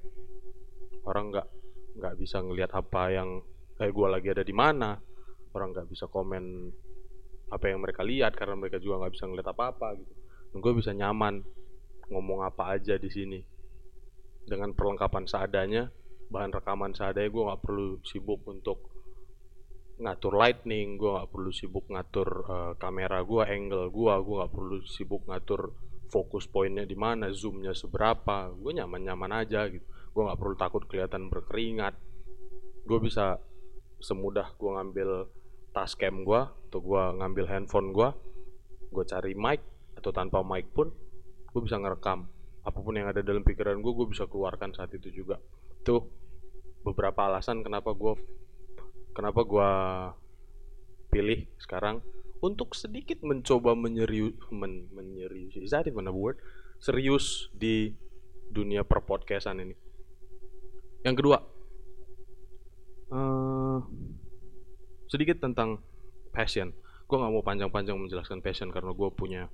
Orang 1.04 1.30
nggak 1.30 1.48
nggak 2.00 2.14
bisa 2.16 2.40
ngelihat 2.40 2.72
apa 2.74 3.12
yang 3.12 3.44
kayak 3.76 3.92
gue 3.92 4.08
lagi 4.08 4.28
ada 4.32 4.44
di 4.44 4.54
mana. 4.56 4.96
Orang 5.54 5.76
nggak 5.76 5.86
bisa 5.92 6.08
komen 6.08 6.72
apa 7.52 7.64
yang 7.68 7.84
mereka 7.84 8.02
lihat 8.02 8.32
karena 8.34 8.56
mereka 8.56 8.80
juga 8.80 9.04
nggak 9.04 9.12
bisa 9.12 9.24
ngeliat 9.28 9.48
apa-apa 9.52 9.88
gitu. 10.00 10.12
Dan 10.50 10.58
gue 10.64 10.72
bisa 10.74 10.90
nyaman 10.96 11.44
ngomong 12.08 12.48
apa 12.48 12.74
aja 12.74 12.96
di 12.96 13.12
sini. 13.12 13.40
Dengan 14.44 14.72
perlengkapan 14.72 15.28
seadanya 15.28 15.92
bahan 16.32 16.50
rekaman 16.50 16.96
seadanya 16.96 17.28
gue 17.28 17.42
nggak 17.44 17.62
perlu 17.62 18.00
sibuk 18.00 18.40
untuk 18.48 18.93
ngatur 19.94 20.34
lightning 20.34 20.98
gue 20.98 21.06
nggak 21.06 21.30
perlu 21.30 21.50
sibuk 21.54 21.86
ngatur 21.86 22.28
uh, 22.50 22.72
kamera 22.82 23.22
gue 23.22 23.42
angle 23.46 23.88
gue 23.94 24.12
gue 24.26 24.34
nggak 24.42 24.52
perlu 24.52 24.76
sibuk 24.82 25.22
ngatur 25.30 25.70
fokus 26.14 26.46
poinnya 26.46 26.86
di 26.86 26.94
mana 26.94 27.26
zoomnya 27.34 27.74
seberapa 27.74 28.54
gue 28.54 28.72
nyaman 28.78 29.02
nyaman 29.02 29.32
aja 29.42 29.66
gitu. 29.66 29.82
Gue 30.14 30.22
nggak 30.30 30.38
perlu 30.38 30.54
takut 30.54 30.82
kelihatan 30.86 31.26
berkeringat. 31.26 31.98
Gue 32.86 32.98
bisa 33.02 33.42
semudah 33.98 34.54
gue 34.54 34.70
ngambil 34.70 35.10
tas 35.74 35.98
cam 35.98 36.22
gue 36.22 36.40
atau 36.70 36.78
gue 36.78 37.02
ngambil 37.18 37.50
handphone 37.50 37.90
gue 37.90 38.08
gue 38.94 39.04
cari 39.10 39.34
mic 39.34 39.58
atau 39.98 40.14
tanpa 40.14 40.46
mic 40.46 40.70
pun 40.70 40.94
gue 41.50 41.60
bisa 41.66 41.82
ngerekam. 41.82 42.30
Apa 42.62 42.78
pun 42.78 42.94
yang 42.94 43.10
ada 43.10 43.20
dalam 43.20 43.42
pikiran 43.42 43.82
gue 43.82 43.92
gue 43.92 44.06
bisa 44.06 44.30
keluarkan 44.30 44.70
saat 44.70 44.94
itu 44.94 45.10
juga. 45.10 45.42
Tuh 45.82 46.06
beberapa 46.86 47.26
alasan 47.26 47.66
kenapa 47.66 47.90
gue 47.90 48.14
kenapa 49.14 49.40
gue 49.46 49.70
pilih 51.14 51.46
sekarang 51.62 52.02
untuk 52.42 52.74
sedikit 52.74 53.22
mencoba 53.22 53.72
menyerius 53.72 54.36
men, 54.50 54.90
menyerius 54.92 55.56
is 55.56 55.72
that 55.72 55.86
even 55.86 56.10
a 56.10 56.12
word? 56.12 56.36
Serius 56.82 57.48
di 57.54 57.94
dunia 58.50 58.84
perpodcastan 58.84 59.62
ini. 59.62 59.72
Yang 61.06 61.14
kedua 61.22 61.38
uh, 63.14 63.78
sedikit 65.08 65.40
tentang 65.40 65.80
passion. 66.34 66.74
Gue 67.06 67.16
nggak 67.16 67.32
mau 67.32 67.44
panjang-panjang 67.46 67.96
menjelaskan 67.96 68.42
passion 68.42 68.68
karena 68.74 68.90
gue 68.92 69.08
punya 69.14 69.48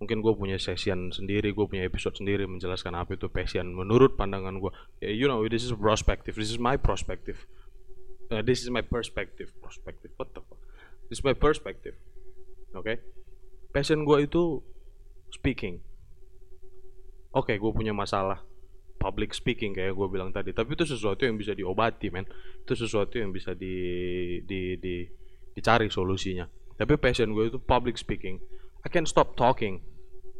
mungkin 0.00 0.24
gue 0.24 0.32
punya 0.32 0.56
session 0.56 1.12
sendiri 1.12 1.52
gue 1.52 1.66
punya 1.68 1.84
episode 1.84 2.16
sendiri 2.16 2.48
menjelaskan 2.48 2.96
apa 2.96 3.18
itu 3.18 3.28
passion. 3.28 3.74
Menurut 3.74 4.16
pandangan 4.16 4.56
gue 4.62 4.72
yeah, 5.04 5.12
you 5.12 5.28
know 5.28 5.42
this 5.44 5.66
is 5.66 5.74
perspective 5.76 6.38
this 6.38 6.48
is 6.48 6.56
my 6.56 6.78
perspective 6.78 7.44
uh, 8.30 8.42
this 8.42 8.62
is 8.62 8.70
my 8.70 8.82
perspective. 8.82 9.50
Perspective 9.62 10.10
what 10.16 10.34
the 10.34 10.40
fuck? 10.40 10.58
This 11.10 11.18
is 11.18 11.24
my 11.26 11.34
perspective 11.34 11.98
oke 12.74 12.86
okay? 12.86 12.96
passion 13.70 14.02
gue 14.02 14.26
itu 14.26 14.62
speaking. 15.30 15.78
Oke 17.30 17.54
okay, 17.54 17.56
gue 17.62 17.70
punya 17.70 17.94
masalah 17.94 18.42
public 18.98 19.30
speaking 19.30 19.70
kayak 19.70 19.94
gue 19.94 20.08
bilang 20.10 20.34
tadi. 20.34 20.50
Tapi 20.50 20.74
itu 20.74 20.82
sesuatu 20.82 21.22
yang 21.22 21.38
bisa 21.38 21.54
diobati 21.54 22.10
men. 22.10 22.26
Itu 22.66 22.74
sesuatu 22.74 23.22
yang 23.22 23.30
bisa 23.30 23.54
di 23.54 24.42
di 24.42 24.74
di 24.82 25.06
dicari 25.54 25.86
solusinya. 25.86 26.50
Tapi 26.74 26.98
passion 26.98 27.30
gue 27.30 27.54
itu 27.54 27.58
public 27.62 27.94
speaking. 27.94 28.42
I 28.82 28.90
can 28.90 29.06
stop 29.06 29.38
talking. 29.38 29.86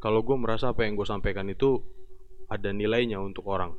Kalau 0.02 0.26
gue 0.26 0.34
merasa 0.34 0.74
apa 0.74 0.82
yang 0.82 0.98
gue 0.98 1.06
sampaikan 1.06 1.46
itu 1.46 1.78
ada 2.50 2.74
nilainya 2.74 3.22
untuk 3.22 3.46
orang. 3.46 3.78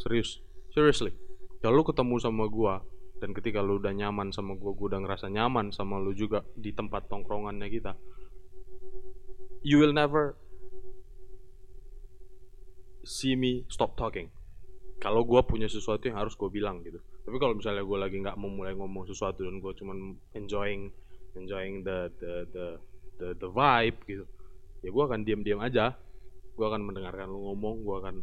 Serius. 0.00 0.40
Seriously. 0.72 1.12
Kalau 1.60 1.84
ketemu 1.84 2.16
sama 2.16 2.48
gue 2.48 2.74
dan 3.16 3.32
ketika 3.32 3.64
lu 3.64 3.80
udah 3.80 3.96
nyaman 3.96 4.28
sama 4.32 4.56
gue 4.56 4.72
gue 4.76 4.86
udah 4.92 5.00
ngerasa 5.00 5.32
nyaman 5.32 5.72
sama 5.72 5.96
lu 5.96 6.12
juga 6.12 6.44
di 6.52 6.72
tempat 6.76 7.08
tongkrongannya 7.08 7.68
kita 7.72 7.96
you 9.66 9.82
will 9.82 9.90
never 9.90 10.38
see 13.06 13.38
me 13.38 13.66
stop 13.70 13.94
talking. 13.94 14.30
Kalau 14.98 15.22
gue 15.22 15.38
punya 15.46 15.70
sesuatu 15.70 16.10
yang 16.10 16.18
harus 16.18 16.34
gue 16.34 16.50
bilang 16.50 16.82
gitu. 16.82 16.98
Tapi 16.98 17.36
kalau 17.42 17.54
misalnya 17.54 17.86
gue 17.86 17.98
lagi 17.98 18.16
nggak 18.18 18.38
mau 18.38 18.50
mulai 18.50 18.74
ngomong 18.74 19.06
sesuatu 19.06 19.46
dan 19.46 19.62
gue 19.62 19.72
cuman 19.78 20.18
enjoying 20.34 20.90
enjoying 21.38 21.82
the 21.86 22.10
the 22.22 22.32
the 22.54 22.66
the, 23.18 23.28
the 23.36 23.48
vibe 23.50 23.98
gitu 24.08 24.24
ya 24.80 24.88
gue 24.94 25.04
akan 25.06 25.22
diam-diam 25.22 25.62
aja. 25.62 25.94
Gue 26.54 26.66
akan 26.66 26.82
mendengarkan 26.86 27.30
lu 27.30 27.50
ngomong 27.52 27.82
gue 27.82 27.96
akan 28.02 28.16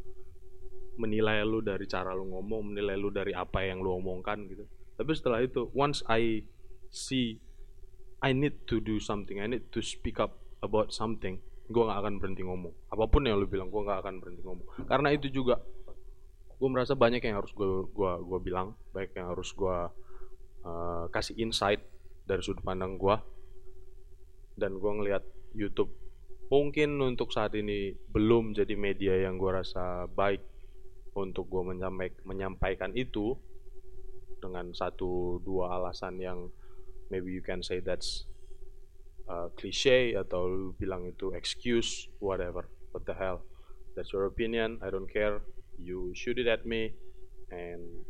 menilai 0.98 1.42
lu 1.42 1.60
dari 1.60 1.86
cara 1.90 2.14
lu 2.14 2.30
ngomong 2.30 2.74
menilai 2.74 2.96
lu 2.96 3.10
dari 3.10 3.34
apa 3.34 3.66
yang 3.66 3.82
lu 3.82 3.98
omongkan 3.98 4.46
gitu 4.46 4.62
tapi 5.00 5.12
setelah 5.18 5.42
itu 5.42 5.70
once 5.74 6.06
I 6.06 6.46
see 6.94 7.42
I 8.24 8.32
need 8.32 8.66
to 8.72 8.80
do 8.80 9.02
something 9.02 9.42
I 9.42 9.48
need 9.50 9.68
to 9.74 9.82
speak 9.84 10.22
up 10.22 10.40
about 10.64 10.94
something 10.96 11.42
gue 11.64 11.84
gak 11.84 12.00
akan 12.04 12.20
berhenti 12.20 12.44
ngomong. 12.44 12.76
Apa 12.92 13.08
pun 13.08 13.24
yang 13.24 13.40
lu 13.40 13.48
bilang 13.48 13.72
gue 13.72 13.82
gak 13.88 14.04
akan 14.04 14.20
berhenti 14.20 14.44
ngomong. 14.44 14.68
Karena 14.84 15.16
itu 15.16 15.32
juga 15.32 15.64
gue 16.60 16.70
merasa 16.72 16.96
banyak 16.96 17.20
yang 17.24 17.44
harus 17.44 17.52
gue 17.52 17.92
gua 17.92 18.24
gua 18.24 18.40
bilang 18.40 18.72
banyak 18.96 19.12
yang 19.20 19.36
harus 19.36 19.52
gue 19.52 19.78
uh, 20.64 21.06
kasih 21.12 21.36
insight 21.36 21.84
dari 22.24 22.40
sudut 22.40 22.64
pandang 22.64 22.96
gue 22.96 23.16
dan 24.56 24.80
gue 24.80 24.92
ngelihat 24.96 25.28
YouTube 25.52 25.92
mungkin 26.48 26.96
untuk 27.04 27.36
saat 27.36 27.52
ini 27.58 27.92
belum 28.16 28.56
jadi 28.56 28.80
media 28.80 29.28
yang 29.28 29.36
gue 29.36 29.52
rasa 29.52 30.08
baik 30.08 30.40
untuk 31.20 31.52
gue 31.52 31.62
menyampaikan 32.24 32.96
itu 32.96 33.36
dengan 34.44 34.76
satu 34.76 35.40
dua 35.40 35.80
alasan 35.80 36.20
yang 36.20 36.52
maybe 37.08 37.32
you 37.32 37.40
can 37.40 37.64
say 37.64 37.80
that's 37.80 38.28
uh, 39.32 39.48
cliche 39.56 40.16
atau 40.18 40.48
lu 40.48 40.68
bilang 40.76 41.08
itu 41.08 41.32
excuse 41.32 42.12
whatever. 42.20 42.68
What 42.92 43.08
the 43.08 43.16
hell? 43.16 43.46
That's 43.96 44.12
your 44.12 44.28
opinion. 44.28 44.82
I 44.82 44.90
don't 44.90 45.10
care. 45.10 45.42
You 45.80 46.12
shoot 46.14 46.38
it 46.38 46.50
at 46.50 46.68
me. 46.68 46.94
And 47.54 48.06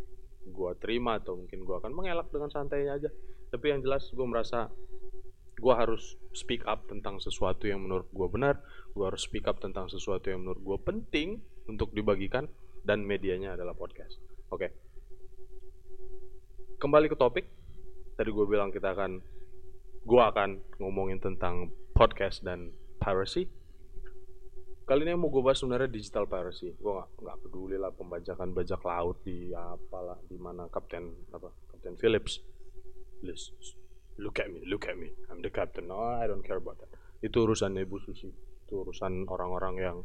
gua 0.51 0.75
terima 0.79 1.19
atau 1.19 1.39
mungkin 1.39 1.63
gua 1.63 1.79
akan 1.83 1.93
mengelak 1.95 2.31
dengan 2.31 2.51
santainya 2.51 2.99
aja. 2.99 3.09
Tapi 3.51 3.71
yang 3.71 3.83
jelas 3.83 4.09
gua 4.11 4.27
merasa 4.27 4.71
gua 5.59 5.79
harus 5.79 6.19
speak 6.35 6.65
up 6.67 6.89
tentang 6.89 7.21
sesuatu 7.21 7.67
yang 7.67 7.83
menurut 7.83 8.07
gua 8.11 8.27
benar. 8.31 8.55
Gua 8.95 9.11
harus 9.11 9.23
speak 9.23 9.47
up 9.47 9.59
tentang 9.59 9.87
sesuatu 9.91 10.31
yang 10.31 10.43
menurut 10.43 10.61
gua 10.63 10.77
penting 10.79 11.39
untuk 11.67 11.91
dibagikan. 11.91 12.47
Dan 12.83 13.07
medianya 13.07 13.55
adalah 13.55 13.71
podcast. 13.71 14.19
Oke. 14.51 14.67
okay 14.67 14.92
kembali 16.79 17.09
ke 17.09 17.17
topik. 17.17 17.45
Tadi 18.13 18.29
gue 18.29 18.45
bilang 18.45 18.69
kita 18.69 18.93
akan 18.93 19.21
gue 20.03 20.21
akan 20.21 20.49
ngomongin 20.77 21.17
tentang 21.17 21.73
podcast 21.93 22.45
dan 22.45 22.73
piracy. 23.01 23.49
Kali 24.83 25.07
ini 25.07 25.15
yang 25.15 25.23
mau 25.23 25.31
gue 25.31 25.39
bahas 25.39 25.63
sebenarnya 25.63 25.87
digital 25.87 26.27
piracy. 26.27 26.75
Gue 26.75 26.93
gak, 26.99 27.09
gak 27.23 27.37
peduli 27.39 27.79
lah 27.79 27.95
pembajakan 27.95 28.51
bajak 28.51 28.83
laut 28.83 29.23
di 29.23 29.55
apalah 29.55 30.19
di 30.27 30.35
mana 30.35 30.67
kapten 30.67 31.07
apa 31.31 31.49
kapten 31.71 31.95
Phillips. 31.97 32.43
Please 33.23 33.55
look 34.19 34.37
at 34.43 34.51
me 34.51 34.61
look 34.67 34.85
at 34.85 34.99
me. 34.99 35.15
I'm 35.31 35.39
the 35.39 35.49
captain. 35.49 35.87
No 35.87 36.03
I 36.03 36.27
don't 36.27 36.43
care 36.43 36.59
about 36.59 36.83
that. 36.83 36.91
Itu 37.23 37.47
urusan 37.47 37.79
ibu 37.79 37.97
susi. 38.03 38.29
Itu 38.67 38.83
urusan 38.83 39.25
orang-orang 39.31 39.75
yang 39.79 39.97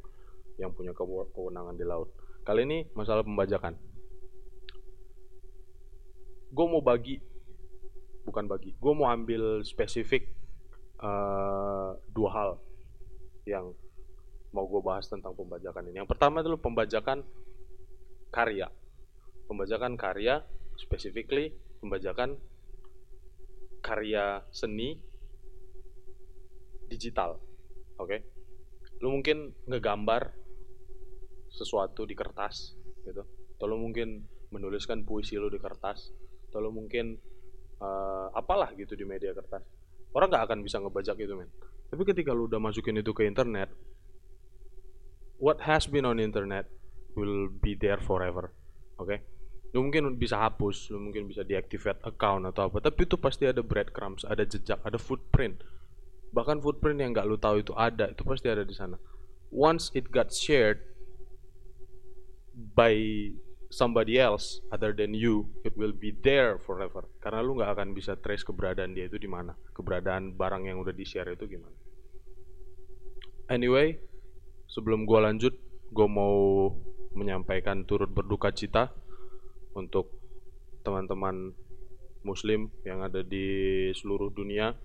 yang 0.59 0.71
punya 0.75 0.95
kewenangan 0.95 1.75
di 1.75 1.87
laut. 1.87 2.15
Kali 2.47 2.65
ini 2.65 2.87
masalah 2.95 3.27
pembajakan 3.27 3.77
gue 6.49 6.67
mau 6.67 6.81
bagi 6.81 7.21
bukan 8.25 8.45
bagi 8.45 8.77
gue 8.77 8.93
mau 8.93 9.09
ambil 9.09 9.65
spesifik 9.65 10.29
uh, 11.01 11.97
dua 12.13 12.31
hal 12.33 12.51
yang 13.49 13.73
mau 14.53 14.65
gue 14.65 14.81
bahas 14.81 15.09
tentang 15.09 15.33
pembajakan 15.37 15.89
ini 15.93 16.05
yang 16.05 16.09
pertama 16.09 16.41
adalah 16.41 16.61
pembajakan 16.61 17.25
karya 18.33 18.69
pembajakan 19.49 19.97
karya 19.97 20.45
specifically 20.77 21.53
pembajakan 21.81 22.37
karya 23.81 24.45
seni 24.53 25.01
digital 26.89 27.41
oke 28.01 28.09
okay? 28.09 28.21
lu 29.01 29.15
mungkin 29.15 29.53
ngegambar 29.69 30.33
sesuatu 31.49 32.05
di 32.05 32.13
kertas 32.13 32.77
gitu 33.05 33.25
atau 33.57 33.67
lu 33.67 33.81
mungkin 33.81 34.25
menuliskan 34.53 35.05
puisi 35.05 35.37
lu 35.37 35.49
di 35.49 35.61
kertas 35.61 36.13
atau 36.49 36.65
lo 36.65 36.73
mungkin 36.73 37.17
uh, 37.81 38.33
apalah 38.33 38.73
gitu 38.75 38.97
di 38.97 39.05
media 39.05 39.37
kertas. 39.37 39.63
Orang 40.17 40.33
nggak 40.33 40.45
akan 40.49 40.59
bisa 40.65 40.81
ngebajak 40.81 41.21
itu 41.21 41.37
men. 41.37 41.49
Tapi 41.89 42.03
ketika 42.05 42.33
lu 42.33 42.49
udah 42.49 42.61
masukin 42.61 43.01
itu 43.01 43.13
ke 43.13 43.25
internet 43.25 43.73
what 45.39 45.63
has 45.63 45.87
been 45.87 46.05
on 46.05 46.19
internet 46.19 46.67
will 47.15 47.47
be 47.49 47.79
there 47.79 47.99
forever 48.03 48.51
oke? 48.99 49.09
Okay? 49.09 49.23
lu 49.73 49.85
mungkin 49.85 50.17
bisa 50.17 50.41
hapus 50.41 50.91
lu 50.91 50.99
mungkin 50.99 51.29
bisa 51.29 51.45
deactivate 51.45 52.01
account 52.03 52.49
atau 52.49 52.73
apa 52.73 52.81
tapi 52.91 53.05
itu 53.07 53.21
pasti 53.21 53.47
ada 53.47 53.63
breadcrumbs 53.63 54.25
ada 54.27 54.43
jejak 54.45 54.81
ada 54.83 54.97
footprint. 54.97 55.61
Bahkan 56.29 56.61
footprint 56.61 57.01
yang 57.01 57.13
nggak 57.17 57.29
lu 57.29 57.37
tahu 57.41 57.61
itu 57.61 57.73
ada 57.77 58.09
itu 58.09 58.25
pasti 58.25 58.49
ada 58.49 58.65
di 58.65 58.73
sana. 58.73 58.97
Once 59.49 59.93
it 59.97 60.09
got 60.09 60.33
shared 60.33 60.81
by 62.53 62.97
somebody 63.69 64.17
else 64.17 64.65
other 64.73 64.97
than 64.97 65.13
you 65.13 65.49
it 65.65 65.77
will 65.77 65.93
be 65.93 66.13
there 66.25 66.57
forever. 66.61 67.05
Karena 67.21 67.45
lu 67.45 67.61
nggak 67.61 67.71
akan 67.77 67.89
bisa 67.93 68.17
trace 68.17 68.45
keberadaan 68.45 68.97
dia 68.97 69.07
itu 69.07 69.21
di 69.21 69.29
mana. 69.29 69.53
Keberadaan 69.77 70.35
barang 70.35 70.69
yang 70.69 70.81
udah 70.81 70.93
di 70.93 71.05
share 71.05 71.29
itu 71.33 71.45
gimana. 71.45 71.77
Anyway 73.49 74.01
sebelum 74.69 75.05
gua 75.09 75.29
lanjut 75.29 75.57
gua 75.93 76.09
mau 76.09 76.69
menyampaikan 77.17 77.85
turut 77.89 78.13
berduka 78.13 78.53
cita 78.53 78.93
untuk 79.73 80.13
teman-teman 80.85 81.53
muslim 82.25 82.69
yang 82.85 83.01
ada 83.05 83.25
di 83.25 83.89
seluruh 83.97 84.29
dunia 84.33 84.77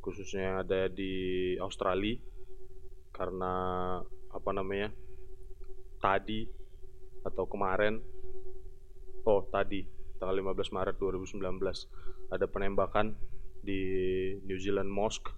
khususnya 0.00 0.42
yang 0.52 0.56
ada 0.64 0.88
di 0.88 1.56
Australia. 1.60 2.16
Karena 3.12 3.52
apa 4.32 4.50
namanya 4.54 4.88
tadi 6.00 6.59
atau 7.26 7.44
kemarin 7.44 8.00
oh 9.28 9.44
tadi 9.52 9.84
tanggal 10.16 10.36
15 10.54 10.76
Maret 10.76 10.96
2019 10.96 11.40
ada 12.32 12.46
penembakan 12.48 13.16
di 13.60 13.80
New 14.44 14.56
Zealand 14.56 14.88
Mosque. 14.88 15.36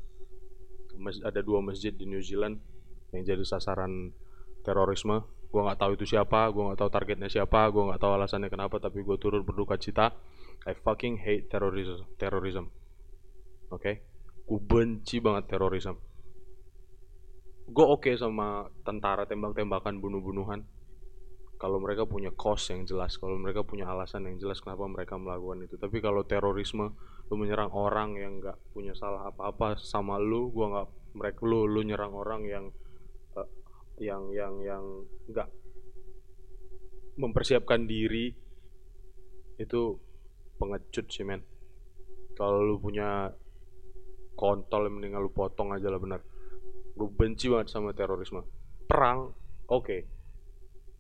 Ada 1.03 1.41
dua 1.41 1.65
masjid 1.65 1.91
di 1.91 2.05
New 2.05 2.21
Zealand 2.21 2.61
yang 3.11 3.25
jadi 3.25 3.43
sasaran 3.43 4.13
terorisme. 4.63 5.25
Gue 5.51 5.61
nggak 5.65 5.81
tahu 5.81 5.99
itu 5.99 6.05
siapa 6.15 6.53
gue 6.53 6.63
nggak 6.63 6.79
tahu 6.79 6.91
targetnya 6.93 7.29
siapa 7.33 7.67
gue 7.73 7.83
nggak 7.91 8.01
tahu 8.01 8.13
alasannya 8.15 8.53
kenapa 8.53 8.79
tapi 8.79 9.03
gue 9.03 9.17
turut 9.19 9.43
berduka 9.43 9.81
cita. 9.81 10.15
I 10.63 10.79
fucking 10.79 11.19
hate 11.19 11.51
terrorism 11.51 12.07
terrorism. 12.21 12.71
Oke? 13.73 13.83
Okay? 13.83 13.95
gue 14.47 14.61
benci 14.61 15.23
banget 15.23 15.55
terorisme 15.55 15.97
gue 17.73 17.87
oke 17.87 18.05
okay 18.05 18.15
sama 18.19 18.69
tentara 18.83 19.25
tembak-tembakan 19.25 20.03
bunuh-bunuhan 20.03 20.67
kalau 21.63 21.79
mereka 21.79 22.03
punya 22.11 22.35
cost 22.35 22.75
yang 22.75 22.83
jelas 22.83 23.15
kalau 23.23 23.39
mereka 23.39 23.63
punya 23.63 23.87
alasan 23.87 24.27
yang 24.27 24.35
jelas 24.35 24.59
kenapa 24.59 24.83
mereka 24.91 25.15
melakukan 25.15 25.63
itu. 25.63 25.79
Tapi 25.79 26.03
kalau 26.03 26.27
terorisme 26.27 26.91
lu 27.31 27.39
menyerang 27.39 27.71
orang 27.71 28.19
yang 28.19 28.43
nggak 28.43 28.59
punya 28.75 28.99
salah 28.99 29.31
apa-apa 29.31 29.79
sama 29.79 30.19
lu 30.19 30.51
gua 30.51 30.67
nggak 30.75 30.89
mereka 31.15 31.41
lu 31.47 31.71
lu 31.71 31.87
nyerang 31.87 32.11
orang 32.19 32.43
yang 32.51 32.65
uh, 33.39 33.47
yang 34.03 34.27
yang 34.35 34.59
yang 34.67 34.83
nggak 35.31 35.47
mempersiapkan 37.23 37.87
diri 37.87 38.35
itu 39.63 39.81
pengecut 40.59 41.07
sih 41.15 41.23
men. 41.23 41.47
Kalau 42.35 42.59
lu 42.59 42.83
punya 42.83 43.31
kontol 44.35 44.91
mendingan 44.91 45.23
lu 45.23 45.31
potong 45.31 45.71
aja 45.71 45.87
lah 45.87 46.03
benar 46.03 46.27
gue 46.93 47.09
benci 47.09 47.47
banget 47.47 47.71
sama 47.71 47.95
terorisme. 47.95 48.43
Perang 48.91 49.31
oke. 49.71 49.87
okay 49.87 50.22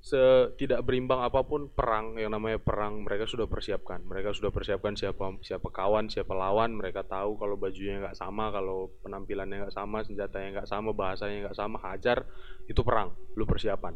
setidak 0.03 0.83
berimbang 0.83 1.23
apa 1.23 1.47
pun 1.47 1.71
perang 1.71 2.19
yang 2.19 2.35
namanya 2.35 2.59
perang 2.59 3.07
mereka 3.07 3.23
sudah 3.23 3.47
persiapkan. 3.47 4.03
Mereka 4.03 4.35
sudah 4.35 4.51
persiapkan 4.51 4.99
siapa 4.99 5.39
siapa 5.47 5.71
kawan 5.71 6.11
siapa 6.11 6.35
lawan. 6.35 6.75
Mereka 6.75 7.07
tahu 7.07 7.39
kalau 7.39 7.55
bajunya 7.55 8.03
nggak 8.03 8.19
sama 8.19 8.51
kalau 8.51 8.91
penampilannya 9.07 9.63
nggak 9.63 9.77
sama 9.79 10.03
senjatanya 10.03 10.59
nggak 10.59 10.69
sama 10.69 10.91
bahasanya 10.91 11.47
nggak 11.47 11.55
sama 11.55 11.79
hajar 11.87 12.27
itu 12.67 12.83
perang 12.83 13.15
lu 13.39 13.47
persiapan. 13.47 13.95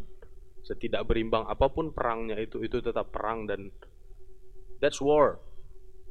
Setidak 0.62 1.10
berimbang 1.10 1.42
apa 1.50 1.66
pun 1.75 1.90
perangnya 1.90 2.38
itu 2.38 2.62
itu 2.62 2.78
tetap 2.78 3.10
perang 3.10 3.50
dan 3.50 3.75
that's 4.78 5.02
war. 5.02 5.42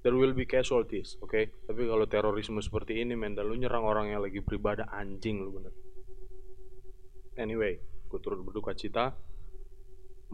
There 0.03 0.13
will 0.13 0.35
be 0.35 0.43
casualties 0.43 1.15
oke 1.23 1.31
okay? 1.33 1.55
tapi 1.65 1.87
kalau 1.87 2.03
terorisme 2.05 2.59
seperti 2.59 2.99
ini 2.99 3.15
men 3.15 3.33
lu 3.39 3.55
nyerang 3.55 3.87
orang 3.87 4.11
yang 4.11 4.21
lagi 4.21 4.43
beribadah 4.43 4.91
anjing 4.91 5.39
lu 5.39 5.55
bener. 5.55 5.71
Anyway 7.39 7.79
gue 8.11 8.19
turut 8.19 8.43
berduka 8.43 8.75
cita 8.75 9.15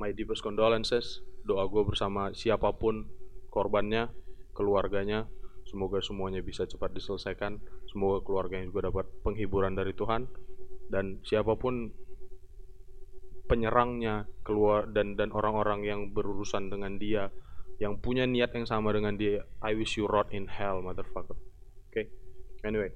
my 0.02 0.10
deepest 0.10 0.42
condolences. 0.42 1.22
Doa 1.46 1.70
gue 1.70 1.86
bersama 1.86 2.34
siapa 2.34 2.74
pun 2.74 3.06
korbannya 3.54 4.10
keluarganya. 4.58 5.30
Semoga 5.70 6.02
semuanya 6.02 6.42
bisa 6.42 6.66
cepat 6.66 6.98
diselesaikan. 6.98 7.62
Semoga 7.86 8.26
keluarganya 8.26 8.66
juga 8.74 8.90
dapat 8.90 9.06
penghiburan 9.22 9.78
dari 9.78 9.94
Tuhan. 9.94 10.26
Dan 10.90 11.22
siapa 11.22 11.54
pun 11.54 11.94
penyerangnya 13.46 14.26
keluar 14.48 14.88
dan 14.90 15.20
dan 15.20 15.30
orang-orang 15.36 15.84
yang 15.84 16.02
berurusan 16.16 16.72
dengan 16.72 16.96
dia 16.96 17.28
yang 17.84 18.00
punya 18.00 18.24
niat 18.24 18.56
yang 18.56 18.64
sama 18.64 18.96
dengan 18.96 19.20
dia 19.20 19.44
I 19.60 19.76
wish 19.76 20.00
you 20.00 20.08
rot 20.08 20.32
in 20.32 20.48
hell 20.48 20.80
motherfucker. 20.80 21.36
Oke 21.36 21.92
okay? 21.92 22.06
anyway. 22.64 22.96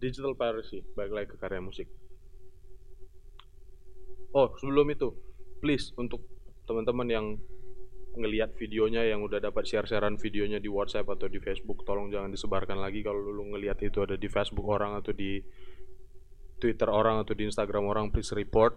Digital 0.00 0.32
piracy 0.32 0.80
balik 0.96 1.12
lagi 1.12 1.26
ke 1.32 1.36
karya 1.36 1.60
musik. 1.60 1.84
Oh 4.32 4.56
sebelum 4.56 4.88
itu 4.88 5.12
please 5.60 5.92
untuk 5.94 6.24
teman-teman 6.64 7.08
yang 7.08 7.26
ngelihat 8.18 8.58
videonya 8.58 9.06
yang 9.06 9.22
udah 9.22 9.38
dapat 9.38 9.62
share-sharean 9.70 10.18
videonya 10.18 10.58
di 10.58 10.66
WhatsApp 10.66 11.06
atau 11.06 11.30
di 11.30 11.38
Facebook 11.38 11.86
tolong 11.86 12.10
jangan 12.10 12.34
disebarkan 12.34 12.82
lagi 12.82 13.06
kalau 13.06 13.22
lu 13.22 13.54
ngelihat 13.54 13.78
itu 13.86 14.02
ada 14.02 14.18
di 14.18 14.26
Facebook 14.26 14.66
orang 14.66 14.98
atau 14.98 15.14
di 15.14 15.38
Twitter 16.58 16.90
orang 16.90 17.22
atau 17.22 17.32
di 17.38 17.46
Instagram 17.46 17.86
orang 17.86 18.10
please 18.10 18.34
report 18.34 18.74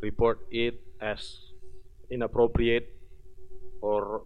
report 0.00 0.48
it 0.48 0.80
as 0.98 1.52
inappropriate 2.08 2.88
or 3.84 4.24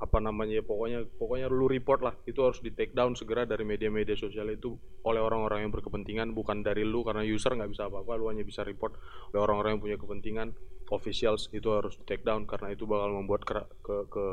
apa 0.00 0.16
namanya 0.16 0.64
pokoknya 0.64 1.04
pokoknya 1.20 1.52
lu 1.52 1.68
report 1.68 2.00
lah. 2.00 2.14
Itu 2.24 2.48
harus 2.48 2.64
di 2.64 2.72
take 2.72 2.96
down 2.96 3.12
segera 3.12 3.44
dari 3.44 3.68
media-media 3.68 4.16
sosial 4.16 4.48
itu 4.48 4.72
oleh 5.04 5.20
orang-orang 5.20 5.68
yang 5.68 5.72
berkepentingan 5.76 6.32
bukan 6.32 6.64
dari 6.64 6.88
lu 6.88 7.04
karena 7.04 7.20
user 7.20 7.52
nggak 7.52 7.68
bisa 7.68 7.92
apa-apa 7.92 8.16
lu 8.16 8.32
hanya 8.32 8.40
bisa 8.40 8.64
report 8.64 8.96
oleh 9.36 9.40
orang-orang 9.44 9.76
yang 9.76 9.82
punya 9.84 9.98
kepentingan. 10.00 10.48
Officials 10.90 11.52
itu 11.52 11.68
harus 11.70 12.00
di 12.00 12.04
take 12.08 12.24
down 12.24 12.48
karena 12.48 12.72
itu 12.72 12.88
bakal 12.88 13.12
membuat 13.14 13.44
ke, 13.44 13.60
ke, 13.84 13.96
ke 14.10 14.24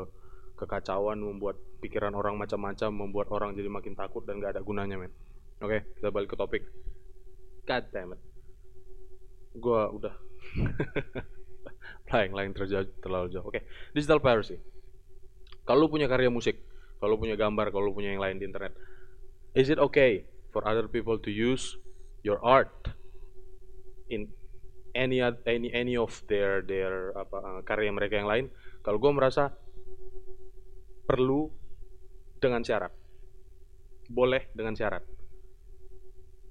kekacauan 0.58 1.22
membuat 1.22 1.54
pikiran 1.78 2.16
orang 2.18 2.34
macam-macam 2.34 2.90
membuat 2.90 3.30
orang 3.30 3.54
jadi 3.54 3.70
makin 3.70 3.94
takut 3.94 4.26
dan 4.26 4.42
gak 4.42 4.58
ada 4.58 4.64
gunanya 4.64 4.98
men. 4.98 5.12
Oke 5.62 5.84
kita 6.00 6.08
balik 6.10 6.32
ke 6.32 6.36
topik. 6.40 6.64
God 7.68 7.84
damn 7.94 8.16
it. 8.16 8.20
Gua 9.54 9.86
udah 9.92 10.16
lain 12.10 12.32
lain 12.34 12.50
terlalu 13.04 13.30
jauh. 13.30 13.46
Oke 13.46 13.62
digital 13.94 14.18
piracy 14.18 14.58
kalau 15.68 15.92
punya 15.92 16.08
karya 16.08 16.32
musik, 16.32 16.56
kalau 16.96 17.20
punya 17.20 17.36
gambar, 17.36 17.68
kalau 17.68 17.92
punya 17.92 18.16
yang 18.16 18.24
lain 18.24 18.40
di 18.40 18.48
internet, 18.48 18.72
is 19.52 19.68
it 19.68 19.76
okay 19.76 20.24
for 20.48 20.64
other 20.64 20.88
people 20.88 21.20
to 21.20 21.28
use 21.28 21.76
your 22.24 22.40
art 22.40 22.72
in 24.08 24.32
any 24.96 25.20
any 25.44 25.68
any 25.76 25.94
of 26.00 26.24
their 26.24 26.64
their 26.64 27.12
apa 27.12 27.36
uh, 27.36 27.60
karya 27.68 27.92
mereka 27.92 28.16
yang 28.16 28.32
lain? 28.32 28.48
Kalau 28.80 28.96
gue 28.96 29.12
merasa 29.12 29.52
perlu 31.04 31.52
dengan 32.40 32.64
syarat, 32.64 32.96
boleh 34.08 34.48
dengan 34.56 34.72
syarat 34.72 35.17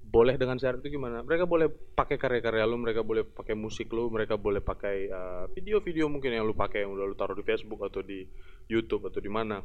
boleh 0.08 0.40
dengan 0.40 0.56
syarat 0.56 0.80
itu 0.80 0.96
gimana? 0.96 1.20
Mereka 1.20 1.44
boleh 1.44 1.68
pakai 1.68 2.16
karya-karya 2.16 2.64
lu, 2.64 2.80
mereka 2.80 3.04
boleh 3.04 3.28
pakai 3.28 3.52
musik 3.52 3.92
lu, 3.92 4.08
mereka 4.08 4.40
boleh 4.40 4.64
pakai 4.64 4.96
uh, 5.12 5.44
video-video 5.52 6.08
uh, 6.08 6.12
mungkin 6.12 6.32
yang 6.32 6.48
lu 6.48 6.56
pakai 6.56 6.88
yang 6.88 6.96
udah 6.96 7.04
lu 7.04 7.12
taruh 7.12 7.36
di 7.36 7.44
Facebook 7.44 7.84
atau 7.84 8.00
di 8.00 8.24
YouTube 8.72 9.12
atau 9.12 9.20
di 9.20 9.28
mana. 9.28 9.60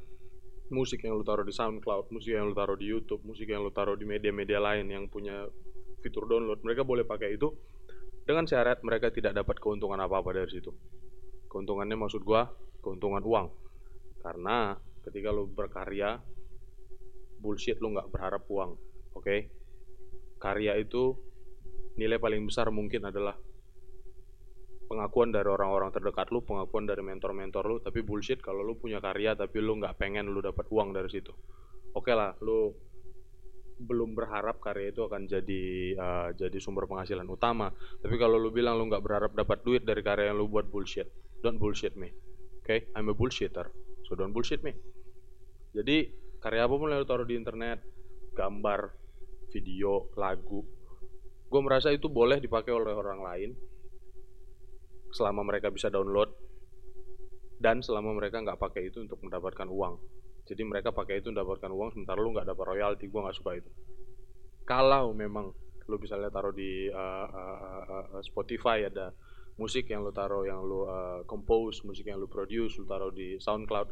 Musik 0.67 1.07
yang 1.07 1.15
lu 1.15 1.23
taruh 1.23 1.47
di 1.47 1.55
SoundCloud, 1.55 2.11
musik 2.11 2.35
yang 2.35 2.51
lu 2.51 2.55
taruh 2.55 2.75
di 2.75 2.91
YouTube, 2.91 3.23
musik 3.23 3.47
yang 3.47 3.63
lu 3.63 3.71
taruh 3.71 3.95
di 3.95 4.03
media-media 4.03 4.59
lain 4.59 4.91
yang 4.91 5.07
punya 5.07 5.47
fitur 6.03 6.27
download, 6.27 6.59
mereka 6.67 6.83
boleh 6.83 7.07
pakai 7.07 7.39
itu 7.39 7.47
dengan 8.27 8.43
syarat 8.43 8.83
mereka 8.83 9.11
tidak 9.15 9.35
dapat 9.35 9.63
keuntungan 9.63 9.99
apa-apa 9.99 10.43
dari 10.43 10.51
situ. 10.51 10.75
Keuntungannya 11.47 11.95
maksud 11.95 12.23
gua 12.27 12.51
keuntungan 12.83 13.23
uang. 13.23 13.47
Karena 14.19 14.75
ketika 15.07 15.31
lu 15.31 15.47
berkarya 15.47 16.19
bullshit 17.39 17.79
lu 17.79 17.95
nggak 17.95 18.11
berharap 18.11 18.43
uang, 18.47 18.71
oke? 19.15 19.23
Okay? 19.23 19.62
Karya 20.43 20.75
itu 20.75 21.15
nilai 21.95 22.19
paling 22.19 22.43
besar 22.43 22.67
mungkin 22.67 23.07
adalah 23.07 23.39
pengakuan 24.91 25.31
dari 25.31 25.47
orang-orang 25.47 25.89
terdekat 25.95 26.27
lu, 26.35 26.43
pengakuan 26.43 26.83
dari 26.83 26.99
mentor-mentor 26.99 27.63
lu, 27.63 27.77
tapi 27.79 28.03
bullshit 28.03 28.43
kalau 28.43 28.59
lu 28.59 28.75
punya 28.75 28.99
karya 28.99 29.33
tapi 29.39 29.63
lu 29.63 29.79
nggak 29.79 29.95
pengen 29.95 30.27
lu 30.27 30.43
dapat 30.43 30.67
uang 30.67 30.91
dari 30.91 31.07
situ. 31.07 31.31
Oke 31.95 32.11
okay 32.11 32.13
lah, 32.13 32.35
lu 32.43 32.75
belum 33.73 34.13
berharap 34.13 34.61
karya 34.61 34.93
itu 34.93 35.01
akan 35.01 35.25
jadi 35.25 35.63
uh, 35.97 36.29
jadi 36.35 36.57
sumber 36.59 36.85
penghasilan 36.85 37.25
utama. 37.25 37.71
Tapi 37.73 38.15
kalau 38.19 38.35
lu 38.35 38.51
bilang 38.51 38.77
lu 38.77 38.91
nggak 38.91 39.01
berharap 39.01 39.31
dapat 39.33 39.63
duit 39.63 39.81
dari 39.87 40.03
karya 40.03 40.35
yang 40.35 40.43
lu 40.43 40.51
buat 40.51 40.67
bullshit, 40.67 41.07
don't 41.39 41.57
bullshit 41.57 41.95
me. 41.95 42.11
Oke, 42.63 42.67
okay? 42.67 42.79
I'm 42.95 43.11
a 43.11 43.15
bullshitter, 43.15 43.67
so 44.07 44.15
don't 44.15 44.31
bullshit 44.31 44.63
me. 44.63 44.75
Jadi 45.73 46.11
karya 46.39 46.67
apa 46.67 46.75
pun 46.75 46.91
yang 46.91 47.01
lu 47.01 47.07
taruh 47.07 47.27
di 47.27 47.35
internet, 47.35 47.83
gambar, 48.37 49.02
video, 49.53 50.09
lagu. 50.17 50.65
Gue 51.47 51.61
merasa 51.61 51.93
itu 51.93 52.09
boleh 52.09 52.41
dipakai 52.41 52.73
oleh 52.73 52.97
orang 52.97 53.21
lain 53.21 53.49
selama 55.13 55.45
mereka 55.45 55.69
bisa 55.69 55.93
download 55.93 56.33
dan 57.61 57.85
selama 57.85 58.17
mereka 58.17 58.41
nggak 58.41 58.57
pakai 58.57 58.89
itu 58.89 59.05
untuk 59.05 59.21
mendapatkan 59.21 59.69
uang. 59.69 60.01
Jadi 60.49 60.65
mereka 60.65 60.89
pakai 60.89 61.21
itu 61.21 61.29
mendapatkan 61.29 61.69
uang 61.69 61.93
sementara 61.93 62.19
lu 62.19 62.33
nggak 62.33 62.49
dapat 62.49 62.65
royalti. 62.73 63.05
Gue 63.07 63.21
nggak 63.21 63.37
suka 63.37 63.61
itu. 63.61 63.69
Kalau 64.65 65.13
memang 65.13 65.53
lu 65.87 65.95
bisa 65.99 66.15
lihat 66.15 66.33
taruh 66.33 66.55
di 66.55 66.87
uh, 66.89 67.27
uh, 67.27 67.81
uh, 68.17 68.23
Spotify 68.23 68.87
ada 68.87 69.11
musik 69.59 69.91
yang 69.91 70.01
lu 70.01 70.11
taruh 70.15 70.47
yang 70.47 70.63
lu 70.63 70.87
uh, 70.87 71.21
compose 71.27 71.83
musik 71.85 72.07
yang 72.07 72.17
lu 72.17 72.25
produce 72.31 72.79
lu 72.79 72.87
taruh 72.87 73.11
di 73.11 73.37
SoundCloud 73.37 73.87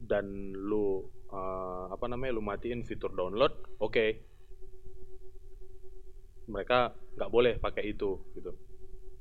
dan 0.00 0.54
lu 0.56 1.04
uh, 1.34 1.92
apa 1.92 2.06
namanya 2.08 2.38
lu 2.38 2.42
matiin 2.44 2.86
fitur 2.86 3.12
download 3.12 3.52
oke 3.82 3.92
okay. 3.92 4.29
Mereka 6.50 6.92
nggak 7.16 7.30
boleh 7.30 7.54
pakai 7.62 7.94
itu 7.94 8.18
gitu. 8.34 8.52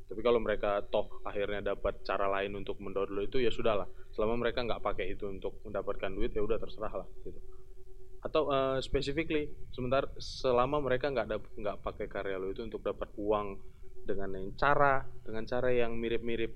Tapi 0.10 0.22
kalau 0.26 0.42
mereka 0.42 0.82
toh 0.89 1.22
akhirnya 1.22 1.78
dapat 1.78 2.02
cara 2.02 2.26
lain 2.26 2.58
untuk 2.58 2.82
mendownload 2.82 3.30
itu 3.30 3.46
ya 3.46 3.54
sudahlah. 3.54 3.86
Selama 4.10 4.42
mereka 4.42 4.65
nggak 4.65 4.82
pakai 4.82 5.13
itu 5.13 5.30
untuk 5.30 5.62
mendapatkan 5.62 6.10
duit 6.10 6.34
ya 6.34 6.42
udah 6.42 6.58
terserah 6.58 7.06
lah 7.06 7.08
gitu. 7.22 7.38
Atau 8.20 8.50
uh, 8.50 8.82
specifically 8.82 9.54
sebentar 9.70 10.10
selama 10.18 10.82
mereka 10.82 11.13
nggak 11.13 11.56
nggak 11.56 11.78
pakai 11.86 12.10
karya 12.10 12.42
lo 12.42 12.50
itu 12.50 12.65
untuk 12.65 12.82
dapat 12.82 13.13
uang 13.15 13.62
dengan 14.04 14.34
yang 14.34 14.58
cara 14.58 15.06
dengan 15.22 15.46
cara 15.46 15.70
yang 15.70 15.94
mirip-mirip 15.94 16.52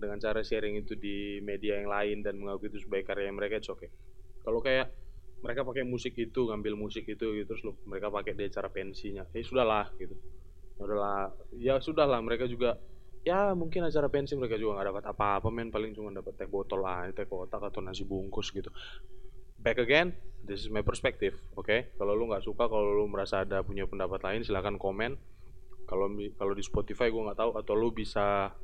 dengan 0.00 0.16
cara 0.16 0.40
sharing 0.40 0.80
itu 0.80 0.96
di 0.96 1.44
media 1.44 1.76
yang 1.76 1.92
lain 1.92 2.24
dan 2.24 2.40
mengaku 2.40 2.72
itu 2.72 2.80
sebagai 2.80 3.12
karya 3.12 3.28
mereka 3.28 3.60
oke 3.60 3.84
okay. 3.84 3.90
kalau 4.40 4.64
kayak 4.64 4.88
mereka 5.40 5.64
pakai 5.64 5.84
musik 5.88 6.12
itu 6.20 6.52
ngambil 6.52 6.76
musik 6.76 7.08
itu 7.08 7.26
gitu. 7.36 7.46
Terus 7.48 7.62
lo 7.64 7.72
mereka 7.88 8.12
pakai 8.12 8.36
di 8.36 8.44
acara 8.48 8.68
pensinya. 8.68 9.24
Eh 9.32 9.44
sudahlah 9.44 9.88
gitu. 9.96 10.14
Udahlah 10.80 11.32
ya 11.56 11.80
sudahlah 11.80 12.20
mereka 12.20 12.44
juga 12.44 12.76
ya 13.20 13.52
mungkin 13.52 13.84
acara 13.84 14.08
pensi 14.08 14.32
mereka 14.36 14.56
juga 14.56 14.80
nggak 14.80 14.88
dapat 14.92 15.04
apa-apa 15.16 15.48
men. 15.48 15.72
Paling 15.72 15.96
cuma 15.96 16.12
dapat 16.12 16.36
teh 16.36 16.48
botol 16.48 16.84
lah 16.84 17.08
teh 17.12 17.24
kotak 17.24 17.60
atau 17.60 17.80
nasi 17.80 18.04
bungkus 18.04 18.52
gitu. 18.52 18.68
Back 19.60 19.80
again 19.80 20.12
this 20.44 20.64
is 20.64 20.68
my 20.72 20.84
perspective 20.84 21.36
oke? 21.56 21.68
Okay? 21.68 21.92
kalau 22.00 22.16
lu 22.16 22.28
nggak 22.28 22.44
suka 22.44 22.68
kalau 22.68 22.96
lu 22.96 23.04
merasa 23.08 23.44
ada 23.44 23.60
punya 23.64 23.88
pendapat 23.88 24.20
lain 24.24 24.44
silahkan 24.44 24.76
komen. 24.76 25.16
Kalau 25.88 26.06
kalau 26.38 26.52
di 26.54 26.62
Spotify 26.62 27.10
gue 27.10 27.18
nggak 27.18 27.40
tahu 27.40 27.50
atau 27.58 27.74
lu 27.74 27.90
bisa 27.90 28.54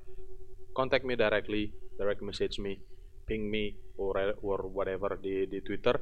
contact 0.77 1.09
me 1.09 1.17
directly 1.17 1.73
direct 1.97 2.21
message 2.21 2.61
me 2.61 2.79
ping 3.27 3.49
me 3.49 3.75
or 3.99 4.37
or 4.45 4.69
whatever 4.71 5.19
di 5.19 5.49
di 5.51 5.59
Twitter 5.65 5.99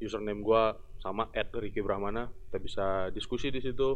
username 0.00 0.40
gue 0.40 0.62
sama 1.00 1.28
at 1.32 1.52
Ricky 1.52 1.84
Brahmana. 1.84 2.28
Kita 2.28 2.58
bisa 2.60 2.86
diskusi 3.12 3.52
di 3.52 3.60
situ. 3.60 3.88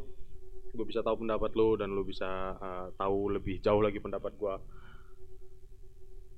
Gue 0.74 0.86
bisa 0.86 1.04
tahu 1.04 1.24
pendapat 1.24 1.54
lo 1.54 1.76
dan 1.78 1.92
lo 1.92 2.02
bisa 2.02 2.56
uh, 2.58 2.86
tahu 2.96 3.34
lebih 3.34 3.60
jauh 3.64 3.80
lagi 3.80 3.98
pendapat 3.98 4.32
gue 4.34 4.54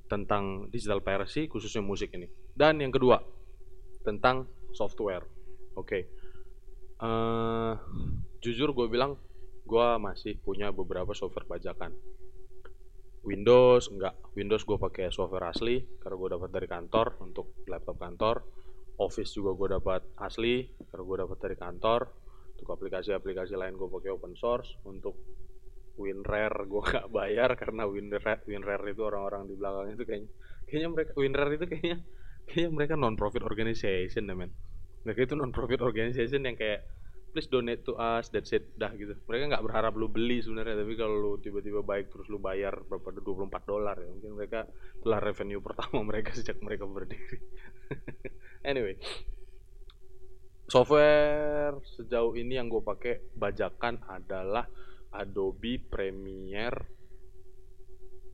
tentang 0.07 0.71
digital 0.71 1.03
piracy 1.03 1.51
khususnya 1.51 1.83
musik 1.83 2.15
ini. 2.15 2.31
Dan 2.55 2.79
yang 2.79 2.95
kedua 2.95 3.19
tentang 4.07 4.47
software. 4.71 5.27
Oke. 5.75 5.87
Okay. 5.87 6.03
uh, 7.03 7.07
eh, 7.07 7.73
jujur 8.41 8.73
gue 8.73 8.87
bilang 8.87 9.19
gue 9.67 9.89
masih 9.99 10.39
punya 10.39 10.71
beberapa 10.71 11.11
software 11.11 11.49
bajakan. 11.49 11.91
Windows 13.27 13.91
enggak. 13.91 14.15
Windows 14.39 14.63
gue 14.63 14.79
pakai 14.79 15.11
software 15.11 15.51
asli 15.51 15.83
karena 15.99 16.15
gue 16.15 16.29
dapat 16.39 16.51
dari 16.55 16.69
kantor 16.71 17.19
untuk 17.19 17.59
laptop 17.67 17.99
kantor 17.99 18.47
Office 18.97 19.37
juga 19.37 19.53
gue 19.53 19.69
dapat 19.77 20.03
asli 20.21 20.65
karena 20.89 21.03
gue 21.05 21.17
dapat 21.27 21.39
dari 21.43 21.57
kantor 21.57 22.01
untuk 22.57 22.69
aplikasi-aplikasi 22.73 23.53
lain 23.57 23.77
gue 23.77 23.89
pakai 23.93 24.11
open 24.17 24.33
source 24.33 24.81
untuk 24.89 25.21
WinRare 26.01 26.65
gue 26.65 26.83
gak 26.93 27.07
bayar 27.13 27.57
karena 27.61 27.85
WinRare 27.85 28.45
WinRare 28.49 28.85
itu 28.89 29.03
orang-orang 29.05 29.49
di 29.49 29.55
belakang 29.57 29.93
itu 29.93 30.05
kayaknya 30.05 30.31
kayaknya 30.65 30.89
mereka 30.93 31.11
WinRare 31.17 31.53
itu 31.57 31.67
kayaknya 31.69 31.99
kayaknya 32.49 32.71
mereka 32.73 32.95
non 32.97 33.15
profit 33.19 33.43
organization 33.43 34.31
men. 34.33 34.51
Mereka 35.05 35.29
itu 35.29 35.35
non 35.39 35.53
profit 35.53 35.83
organization 35.83 36.47
yang 36.47 36.57
kayak 36.57 36.87
please 37.37 37.53
donate 37.53 37.85
to 37.85 37.93
us 38.01 38.33
that's 38.33 38.57
it 38.57 38.73
dah 38.81 38.89
gitu. 38.97 39.13
Mereka 39.29 39.53
nggak 39.53 39.65
berharap 39.69 39.93
lu 39.93 40.09
beli 40.09 40.41
sebenarnya 40.41 40.81
tapi 40.81 40.97
kalau 40.97 41.21
lu 41.21 41.33
tiba-tiba 41.37 41.85
baik 41.85 42.09
terus 42.09 42.25
lu 42.33 42.41
bayar 42.41 42.73
berapa 42.89 43.13
24 43.21 43.53
dolar 43.69 44.01
ya 44.01 44.09
mungkin 44.09 44.41
mereka 44.41 44.65
telah 45.05 45.21
revenue 45.21 45.61
pertama 45.69 46.01
mereka 46.01 46.33
sejak 46.33 46.57
mereka 46.65 46.89
berdiri. 46.89 47.37
Anyway 48.67 48.97
software 50.67 51.79
sejauh 51.95 52.35
ini 52.35 52.59
yang 52.59 52.67
gue 52.67 52.83
pakai 52.83 53.23
bajakan 53.39 54.03
adalah 54.11 54.67
Adobe 55.15 55.79
Premiere 55.79 56.79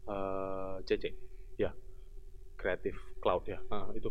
uh, 0.09 0.81
eh, 0.81 0.89
CC 0.89 1.05
ya 1.61 1.71
Creative 2.57 3.21
Cloud 3.21 3.45
ya 3.53 3.61
nah, 3.69 3.93
itu 3.93 4.09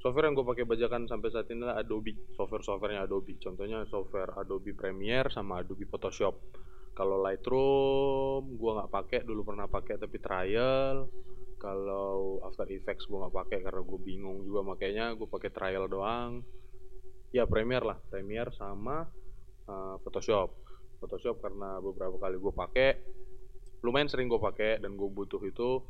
software 0.00 0.26
yang 0.32 0.34
gue 0.34 0.46
pakai 0.48 0.64
bajakan 0.64 1.04
sampai 1.04 1.28
saat 1.28 1.46
ini 1.52 1.60
adalah 1.60 1.84
Adobe. 1.84 2.16
Software 2.32 2.64
softwarenya 2.64 3.04
Adobe. 3.04 3.36
Contohnya 3.36 3.84
software 3.86 4.32
Adobe 4.40 4.72
Premiere 4.72 5.28
sama 5.28 5.60
Adobe 5.60 5.84
Photoshop. 5.84 6.34
Kalau 6.96 7.20
Lightroom 7.20 8.56
gue 8.56 8.70
nggak 8.80 8.90
pakai. 8.90 9.18
Dulu 9.28 9.44
pernah 9.44 9.68
pakai 9.68 10.00
tapi 10.00 10.16
trial. 10.18 11.04
Kalau 11.60 12.40
After 12.40 12.64
Effects 12.72 13.04
gue 13.04 13.20
nggak 13.20 13.36
pakai 13.36 13.58
karena 13.60 13.80
gue 13.84 14.00
bingung 14.00 14.40
juga. 14.40 14.64
Makanya 14.64 15.12
gue 15.12 15.28
pakai 15.28 15.52
trial 15.52 15.84
doang. 15.86 16.40
Ya 17.30 17.44
Premiere 17.44 17.84
lah. 17.84 17.98
Premiere 18.08 18.56
sama 18.56 19.04
uh, 19.68 20.00
Photoshop. 20.00 20.56
Photoshop 20.96 21.44
karena 21.44 21.76
beberapa 21.80 22.16
kali 22.16 22.40
gue 22.40 22.52
pakai 22.56 22.90
lumayan 23.80 24.08
sering 24.12 24.28
gue 24.28 24.36
pakai 24.36 24.76
dan 24.80 24.92
gue 24.96 25.08
butuh 25.08 25.40
itu 25.48 25.80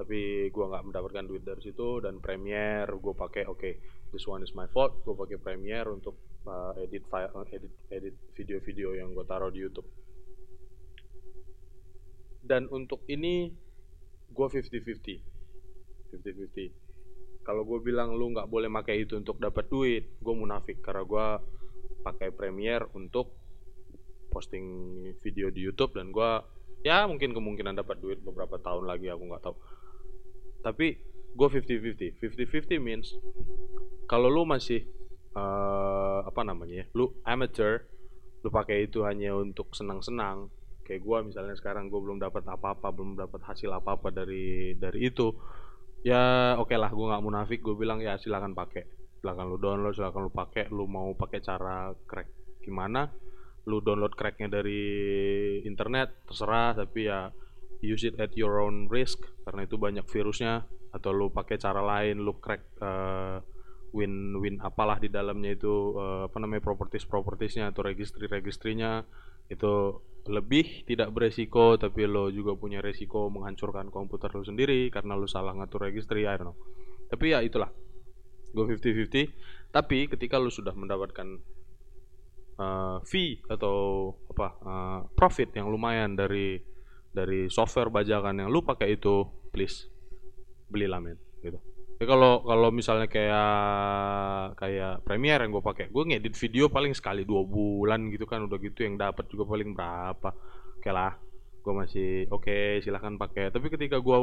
tapi 0.00 0.48
gue 0.48 0.64
nggak 0.64 0.88
mendapatkan 0.88 1.28
duit 1.28 1.44
dari 1.44 1.60
situ 1.60 2.00
dan 2.00 2.24
Premiere 2.24 2.88
gue 2.88 3.12
pakai 3.12 3.44
oke 3.44 3.60
okay, 3.60 3.76
this 4.16 4.24
one 4.24 4.40
is 4.40 4.56
my 4.56 4.64
fault. 4.72 5.04
Gue 5.04 5.12
pakai 5.12 5.36
Premiere 5.36 5.92
untuk 5.92 6.16
uh, 6.48 6.72
edit 6.80 7.04
file 7.12 7.28
uh, 7.36 7.44
edit 7.52 7.68
edit 7.92 8.16
video-video 8.32 8.96
yang 8.96 9.12
gue 9.12 9.28
taruh 9.28 9.52
di 9.52 9.60
YouTube. 9.60 9.84
Dan 12.40 12.64
untuk 12.72 13.04
ini 13.12 13.52
gue 14.32 14.46
50-50 14.48 16.16
50-50 16.16 17.44
kalau 17.44 17.68
gue 17.68 17.78
bilang 17.84 18.16
lu 18.16 18.32
nggak 18.32 18.48
boleh 18.48 18.72
pakai 18.72 19.04
itu 19.04 19.20
untuk 19.20 19.36
dapat 19.36 19.68
duit 19.68 20.16
gue 20.16 20.32
munafik. 20.32 20.80
Karena 20.80 21.04
gue 21.04 21.26
pakai 22.00 22.32
Premiere 22.32 22.88
untuk 22.96 23.36
posting 24.32 24.64
video 25.20 25.52
di 25.52 25.60
YouTube 25.60 25.92
dan 25.92 26.08
gue 26.08 26.30
ya 26.80 27.04
mungkin 27.04 27.36
kemungkinan 27.36 27.76
dapat 27.76 28.00
duit 28.00 28.24
beberapa 28.24 28.56
tahun 28.56 28.88
lagi 28.88 29.12
aku 29.12 29.28
nggak 29.28 29.42
tahu 29.44 29.56
tapi 30.60 31.00
gue 31.30 31.48
50-50 31.48 32.20
50-50 32.20 32.80
means 32.82 33.14
kalau 34.10 34.26
lu 34.26 34.42
masih 34.42 34.82
uh, 35.38 36.26
apa 36.26 36.42
namanya 36.42 36.82
ya 36.82 36.86
lu 36.96 37.14
amateur 37.22 37.86
lu 38.40 38.48
pakai 38.48 38.88
itu 38.88 39.04
hanya 39.04 39.36
untuk 39.36 39.72
senang-senang 39.76 40.48
kayak 40.90 41.06
gue 41.06 41.18
misalnya 41.30 41.54
sekarang 41.54 41.86
gue 41.86 42.00
belum 42.02 42.18
dapat 42.18 42.42
apa-apa 42.50 42.90
belum 42.90 43.14
dapat 43.14 43.46
hasil 43.46 43.70
apa-apa 43.70 44.10
dari 44.10 44.74
dari 44.74 45.06
itu 45.06 45.30
ya 46.02 46.56
oke 46.58 46.72
okay 46.72 46.78
lah 46.80 46.90
gue 46.90 47.06
nggak 47.06 47.22
munafik 47.22 47.60
gue 47.62 47.76
bilang 47.76 48.02
ya 48.02 48.18
silakan 48.18 48.56
pakai. 48.56 48.98
Silakan 49.20 49.52
lu 49.52 49.56
download 49.60 49.94
silakan 49.94 50.26
lu 50.26 50.32
pakai 50.32 50.72
lu 50.72 50.88
mau 50.88 51.12
pakai 51.14 51.38
cara 51.44 51.92
crack 52.08 52.58
gimana 52.64 53.06
lu 53.68 53.78
download 53.84 54.16
cracknya 54.16 54.48
dari 54.48 54.82
internet 55.62 56.24
terserah 56.26 56.72
tapi 56.72 57.06
ya 57.06 57.28
use 57.80 58.04
it 58.04 58.16
at 58.20 58.32
your 58.36 58.60
own 58.60 58.86
risk 58.88 59.24
karena 59.44 59.64
itu 59.64 59.76
banyak 59.80 60.04
virusnya 60.04 60.68
atau 60.92 61.10
lu 61.14 61.32
pakai 61.32 61.56
cara 61.56 61.80
lain 61.80 62.20
lu 62.20 62.36
crack 62.36 62.76
uh, 62.82 63.40
win 63.90 64.36
win 64.38 64.62
apalah 64.62 65.02
di 65.02 65.10
dalamnya 65.10 65.56
itu 65.58 65.98
uh, 65.98 66.30
apa 66.30 66.36
namanya 66.38 66.62
properties 66.62 67.06
propertiesnya 67.06 67.74
atau 67.74 67.82
registry 67.82 68.30
registrinya 68.30 69.02
itu 69.50 69.98
lebih 70.30 70.86
tidak 70.86 71.10
beresiko 71.10 71.74
tapi 71.80 72.06
lo 72.06 72.30
juga 72.30 72.54
punya 72.54 72.78
resiko 72.78 73.32
menghancurkan 73.32 73.88
komputer 73.90 74.30
lo 74.30 74.44
sendiri 74.46 74.92
karena 74.92 75.18
lo 75.18 75.26
salah 75.26 75.56
ngatur 75.56 75.90
registry 75.90 76.28
I 76.28 76.38
don't 76.38 76.52
know. 76.52 76.56
Tapi 77.10 77.34
ya 77.34 77.42
itulah 77.42 77.72
gue 78.50 78.64
50-50 78.66 79.70
tapi 79.70 80.10
ketika 80.10 80.38
lo 80.38 80.50
sudah 80.50 80.74
mendapatkan 80.74 81.38
uh, 82.58 82.98
fee 83.06 83.42
atau 83.46 84.10
apa 84.30 84.48
uh, 84.62 85.00
profit 85.14 85.54
yang 85.54 85.70
lumayan 85.70 86.14
dari 86.14 86.58
dari 87.10 87.50
software 87.50 87.90
bajakan 87.90 88.46
yang 88.46 88.48
lo 88.48 88.62
pakai 88.62 88.94
itu 88.94 89.26
please 89.50 89.90
belilah 90.70 91.02
men 91.02 91.18
gitu 91.42 91.58
Ya 92.00 92.08
kalau 92.08 92.40
kalau 92.48 92.72
misalnya 92.72 93.12
kayak 93.12 94.56
kayak 94.56 95.04
Premiere 95.04 95.44
yang 95.44 95.52
gue 95.52 95.60
pakai, 95.60 95.92
gue 95.92 96.02
ngedit 96.08 96.32
video 96.32 96.72
paling 96.72 96.96
sekali 96.96 97.28
dua 97.28 97.44
bulan 97.44 98.08
gitu 98.08 98.24
kan 98.24 98.40
udah 98.40 98.56
gitu 98.56 98.88
yang 98.88 98.96
dapat 98.96 99.28
juga 99.28 99.44
paling 99.44 99.76
berapa. 99.76 100.32
Oke 100.80 100.88
lah, 100.88 101.20
gue 101.60 101.74
masih 101.76 102.24
oke 102.32 102.48
okay, 102.48 102.80
silahkan 102.80 103.20
pakai. 103.20 103.52
Tapi 103.52 103.68
ketika 103.68 104.00
gue 104.00 104.16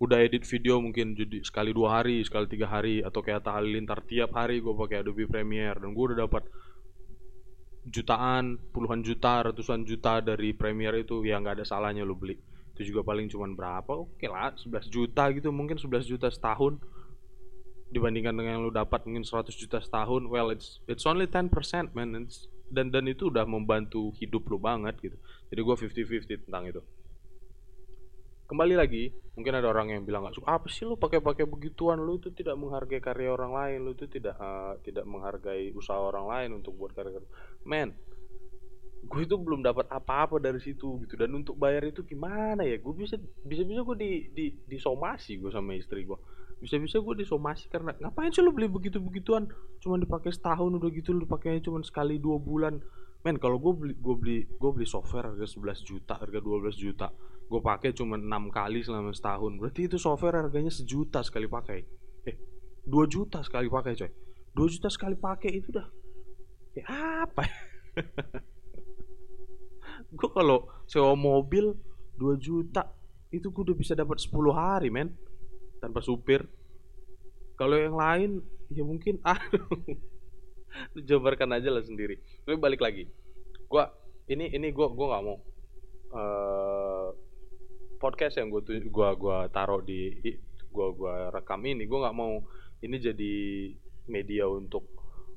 udah 0.00 0.16
edit 0.16 0.48
video 0.48 0.80
mungkin 0.80 1.12
jadi 1.12 1.44
sekali 1.44 1.76
dua 1.76 2.00
hari, 2.00 2.24
sekali 2.24 2.48
tiga 2.48 2.72
hari 2.72 3.04
atau 3.04 3.20
kayak 3.20 3.44
Atta 3.44 3.60
Halilintar 3.60 4.00
tiap 4.08 4.32
hari 4.32 4.64
gue 4.64 4.72
pakai 4.72 5.04
Adobe 5.04 5.28
Premiere 5.28 5.76
dan 5.84 5.92
gue 5.92 6.04
udah 6.08 6.24
dapat 6.24 6.48
jutaan, 7.84 8.56
puluhan 8.72 9.04
juta, 9.04 9.44
ratusan 9.44 9.84
juta 9.84 10.24
dari 10.24 10.56
Premiere 10.56 11.04
itu 11.04 11.20
ya 11.24 11.36
nggak 11.40 11.60
ada 11.60 11.66
salahnya 11.66 12.04
lo 12.04 12.16
beli. 12.16 12.36
Itu 12.74 12.82
juga 12.90 13.04
paling 13.04 13.28
cuman 13.30 13.54
berapa? 13.54 13.92
Oke 13.92 14.26
lah 14.26 14.56
11 14.56 14.88
juta 14.88 15.30
gitu 15.30 15.52
mungkin 15.52 15.76
11 15.76 16.08
juta 16.08 16.28
setahun. 16.32 16.80
Dibandingkan 17.94 18.34
dengan 18.34 18.58
yang 18.58 18.64
lu 18.66 18.72
dapat 18.74 19.06
mungkin 19.06 19.22
100 19.22 19.54
juta 19.54 19.78
setahun 19.78 20.26
well 20.26 20.50
it's 20.50 20.82
it's 20.90 21.06
only 21.06 21.28
10% 21.28 21.52
man. 21.94 22.26
Dan 22.72 22.90
dan 22.90 23.04
itu 23.06 23.28
udah 23.30 23.46
membantu 23.46 24.10
hidup 24.18 24.48
lu 24.50 24.58
banget 24.58 24.98
gitu. 24.98 25.16
Jadi 25.52 25.60
gue 25.60 25.74
50-50 26.26 26.48
tentang 26.48 26.64
itu 26.66 26.82
kembali 28.44 28.74
lagi 28.76 29.10
mungkin 29.34 29.54
ada 29.56 29.68
orang 29.72 29.90
yang 29.92 30.02
bilang 30.04 30.28
nggak 30.28 30.36
suka. 30.38 30.46
Apa 30.46 30.66
sih 30.68 30.84
lu 30.86 31.00
pakai-pakai 31.00 31.48
begituan? 31.48 31.98
Lu 32.00 32.20
itu 32.20 32.30
tidak 32.30 32.54
menghargai 32.60 33.00
karya 33.00 33.32
orang 33.32 33.52
lain 33.52 33.78
lu 33.84 33.92
itu 33.96 34.06
tidak 34.06 34.36
uh, 34.38 34.76
tidak 34.84 35.04
menghargai 35.08 35.72
usaha 35.72 35.98
orang 35.98 36.28
lain 36.28 36.50
untuk 36.62 36.76
buat 36.76 36.92
karya 36.92 37.20
men 37.64 37.92
gue 39.04 39.20
itu 39.20 39.36
belum 39.36 39.60
dapat 39.60 39.84
apa-apa 39.92 40.40
dari 40.40 40.56
situ 40.64 40.96
gitu. 41.04 41.20
Dan 41.20 41.36
untuk 41.36 41.60
bayar 41.60 41.84
itu 41.84 42.00
gimana 42.08 42.64
ya? 42.64 42.80
Gue 42.80 43.04
bisa 43.04 43.20
bisa 43.44 43.60
bisa 43.60 43.84
gue 43.84 43.96
di 44.00 44.12
di 44.32 44.46
disomasi 44.64 45.36
gue 45.36 45.52
sama 45.52 45.76
istri 45.76 46.08
gue 46.08 46.16
bisa 46.64 46.80
bisa 46.80 46.96
gue 46.96 47.14
disomasi 47.20 47.68
karena 47.68 47.92
ngapain 48.00 48.32
sih 48.32 48.40
lu 48.40 48.48
beli 48.48 48.72
begitu 48.72 48.96
begituan 48.96 49.52
cuma 49.84 50.00
dipakai 50.00 50.32
setahun 50.32 50.72
udah 50.72 50.90
gitu 50.96 51.12
lu 51.12 51.28
pakainya 51.28 51.60
cuma 51.60 51.84
sekali 51.84 52.16
dua 52.16 52.40
bulan 52.40 52.80
men 53.24 53.40
kalau 53.40 53.56
gue 53.56 53.72
beli 53.72 53.94
gue 53.96 54.14
beli 54.20 54.38
gue 54.44 54.70
beli 54.70 54.86
software 54.86 55.32
harga 55.32 55.48
11 55.48 55.80
juta 55.80 56.20
harga 56.20 56.38
12 56.44 56.76
juta 56.76 57.08
gue 57.44 57.60
pakai 57.60 57.96
cuma 57.96 58.20
enam 58.20 58.52
kali 58.52 58.84
selama 58.84 59.16
setahun 59.16 59.56
berarti 59.56 59.88
itu 59.88 59.96
software 59.96 60.44
harganya 60.44 60.72
sejuta 60.72 61.20
sekali 61.24 61.48
pakai. 61.48 61.80
Eh 62.28 62.36
dua 62.84 63.04
juta 63.08 63.40
sekali 63.40 63.68
pakai 63.68 63.92
coy. 63.96 64.12
Dua 64.54 64.66
juta 64.68 64.88
sekali 64.92 65.16
pakai 65.16 65.50
itu 65.52 65.72
dah 65.72 65.88
ya 66.74 66.84
apa 67.24 67.42
ya? 67.46 67.56
gue 70.18 70.28
kalau 70.30 70.66
sewa 70.90 71.14
mobil 71.14 71.74
2 72.18 72.38
juta 72.38 72.90
itu 73.30 73.50
gue 73.50 73.62
udah 73.70 73.78
bisa 73.78 73.94
dapat 73.94 74.18
10 74.22 74.30
hari 74.54 74.90
men 74.90 75.14
tanpa 75.78 76.02
supir. 76.02 76.46
Kalau 77.54 77.78
yang 77.78 77.94
lain 77.94 78.42
ya 78.74 78.82
mungkin 78.82 79.22
aduh 79.26 79.66
jabarkan 81.08 81.54
aja 81.54 81.70
lah 81.70 81.82
sendiri. 81.82 82.18
Tapi 82.46 82.56
balik 82.58 82.80
lagi. 82.82 83.08
Gue 83.66 83.84
ini 84.30 84.50
ini 84.52 84.70
gue 84.70 84.86
gue 84.88 85.06
nggak 85.06 85.24
mau 85.24 85.38
uh, 86.14 87.08
podcast 87.98 88.36
yang 88.40 88.52
gue 88.52 88.62
gua 88.88 89.16
gua 89.16 89.38
taruh 89.48 89.80
di 89.80 90.12
gue 90.74 90.88
gua 90.96 91.30
rekam 91.32 91.60
ini 91.64 91.84
gue 91.86 91.98
nggak 91.98 92.16
mau. 92.16 92.42
Ini 92.84 92.96
jadi 93.00 93.34
media 94.12 94.44
untuk 94.44 94.84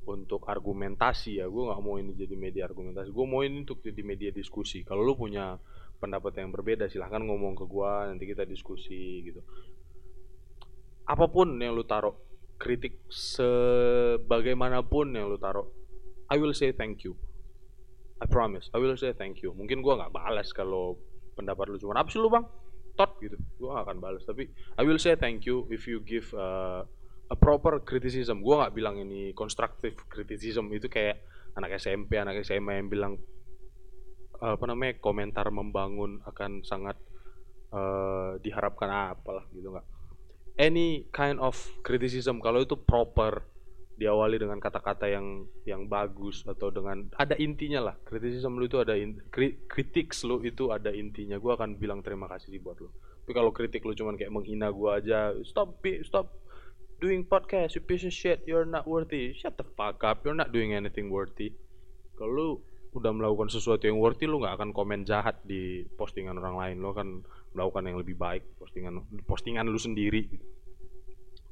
untuk 0.07 0.43
argumentasi 0.47 1.39
ya. 1.39 1.47
Gue 1.47 1.67
nggak 1.67 1.81
mau 1.83 1.95
ini 1.95 2.11
jadi 2.15 2.35
media 2.35 2.63
argumentasi. 2.67 3.11
Gue 3.11 3.25
mau 3.27 3.43
ini 3.43 3.63
untuk 3.63 3.79
jadi 3.79 4.01
media 4.03 4.29
diskusi. 4.35 4.83
Kalau 4.83 5.03
lu 5.03 5.15
punya 5.15 5.55
pendapat 5.97 6.37
yang 6.37 6.53
berbeda 6.53 6.85
silahkan 6.91 7.23
ngomong 7.23 7.57
ke 7.57 7.65
gue 7.65 7.91
nanti 8.13 8.25
kita 8.27 8.43
diskusi 8.43 9.25
gitu. 9.25 9.41
Apa 11.07 11.31
pun 11.31 11.55
yang 11.55 11.71
lu 11.71 11.87
taruh 11.87 12.26
kritik 12.57 12.97
sebagaimanapun 13.07 15.13
yang 15.13 15.29
lu 15.29 15.37
taruh 15.37 15.69
I 16.27 16.35
will 16.41 16.51
say 16.51 16.75
thank 16.75 17.07
you. 17.07 17.15
I 18.19 18.27
promise 18.27 18.67
I 18.75 18.81
will 18.81 18.97
say 18.97 19.13
thank 19.15 19.45
you. 19.45 19.53
Mungkin 19.55 19.79
gue 19.79 19.93
nggak 19.93 20.11
balas 20.11 20.51
kalau 20.51 20.99
pendapat 21.37 21.71
lu 21.71 21.79
cuma 21.79 21.95
apa 22.01 22.11
sih 22.11 22.19
lu 22.19 22.27
bang? 22.27 22.43
Tot 22.97 23.15
gitu. 23.21 23.37
Gue 23.61 23.69
gak 23.69 23.85
akan 23.87 24.01
balas 24.01 24.25
tapi 24.25 24.49
I 24.75 24.83
will 24.83 24.99
say 24.99 25.15
thank 25.15 25.45
you 25.45 25.69
if 25.69 25.85
you 25.85 26.01
give 26.01 26.33
uh, 26.33 26.81
a 27.29 27.37
proper 27.37 27.79
criticism. 27.85 28.41
Gue 28.43 28.57
nggak 28.57 28.73
bilang 28.73 28.97
ini 28.99 29.31
constructive 29.37 29.95
criticism. 30.09 30.73
Itu 30.73 30.89
kayak 30.89 31.21
anak 31.55 31.77
SMP 31.77 32.17
anak 32.17 32.41
SMA 32.43 32.81
yang 32.83 32.89
bilang 32.89 33.21
apa 34.37 34.69
namanya 34.69 35.01
komentar 35.01 35.49
membangun 35.49 36.21
akan 36.25 36.61
sangat 36.61 36.97
uh, 37.73 38.37
diharapkan 38.37 39.17
apalah 39.17 39.45
gitu 39.49 39.73
nggak 39.73 39.96
any 40.57 41.05
kind 41.13 41.37
of 41.39 41.55
criticism 41.85 42.41
kalau 42.41 42.61
itu 42.65 42.75
proper 42.75 43.45
diawali 43.97 44.37
dengan 44.37 44.61
kata-kata 44.61 45.09
yang 45.09 45.49
yang 45.65 45.89
bagus 45.89 46.45
atau 46.45 46.69
dengan 46.69 47.09
ada 47.17 47.33
intinya 47.33 47.89
lah 47.89 47.95
criticism 48.05 48.61
lu 48.61 48.69
itu 48.69 48.77
ada 48.77 48.93
in, 48.93 49.17
kritik 49.73 50.13
lu 50.21 50.45
itu 50.45 50.69
ada 50.69 50.93
intinya 50.93 51.41
gue 51.41 51.51
akan 51.53 51.81
bilang 51.81 52.05
terima 52.05 52.29
kasih 52.29 52.53
sih 52.53 52.61
buat 52.61 52.77
lu 52.77 52.93
tapi 53.25 53.33
kalau 53.33 53.49
kritik 53.49 53.81
lu 53.81 53.97
cuman 53.97 54.13
kayak 54.13 54.29
menghina 54.29 54.69
gue 54.69 54.91
aja 54.93 55.33
stop 55.41 55.81
stop 56.05 56.29
doing 56.97 57.21
podcast, 57.25 57.77
you 57.77 57.81
piece 57.81 58.05
of 58.05 58.13
shit, 58.13 58.41
you're 58.49 58.65
not 58.65 58.89
worthy. 58.89 59.33
Shut 59.37 59.57
the 59.57 59.65
fuck 59.77 60.01
up, 60.01 60.25
you're 60.25 60.37
not 60.37 60.49
doing 60.49 60.73
anything 60.73 61.13
worthy. 61.13 61.53
Kalau 62.17 62.31
lu 62.33 62.49
udah 62.97 63.13
melakukan 63.13 63.53
sesuatu 63.53 63.85
yang 63.85 64.01
worthy, 64.01 64.25
lu 64.25 64.41
nggak 64.41 64.57
akan 64.57 64.69
komen 64.73 65.05
jahat 65.05 65.37
di 65.45 65.85
postingan 65.97 66.41
orang 66.41 66.57
lain. 66.57 66.75
Lu 66.81 66.89
akan 66.89 67.21
melakukan 67.55 67.83
yang 67.87 67.97
lebih 67.99 68.15
baik 68.17 68.43
postingan 68.59 69.03
postingan 69.23 69.67
lu 69.67 69.79
sendiri. 69.79 70.27
Gitu. 70.27 70.45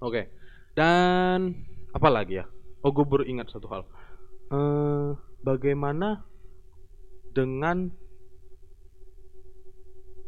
Oke, 0.03 0.31
dan 0.75 1.55
apa 1.95 2.09
lagi 2.11 2.43
ya? 2.43 2.45
Oh, 2.85 2.93
gue 2.93 3.05
baru 3.07 3.25
ingat 3.25 3.49
satu 3.49 3.67
hal. 3.71 3.81
Uh, 4.53 5.17
bagaimana 5.41 6.21
dengan 7.33 7.89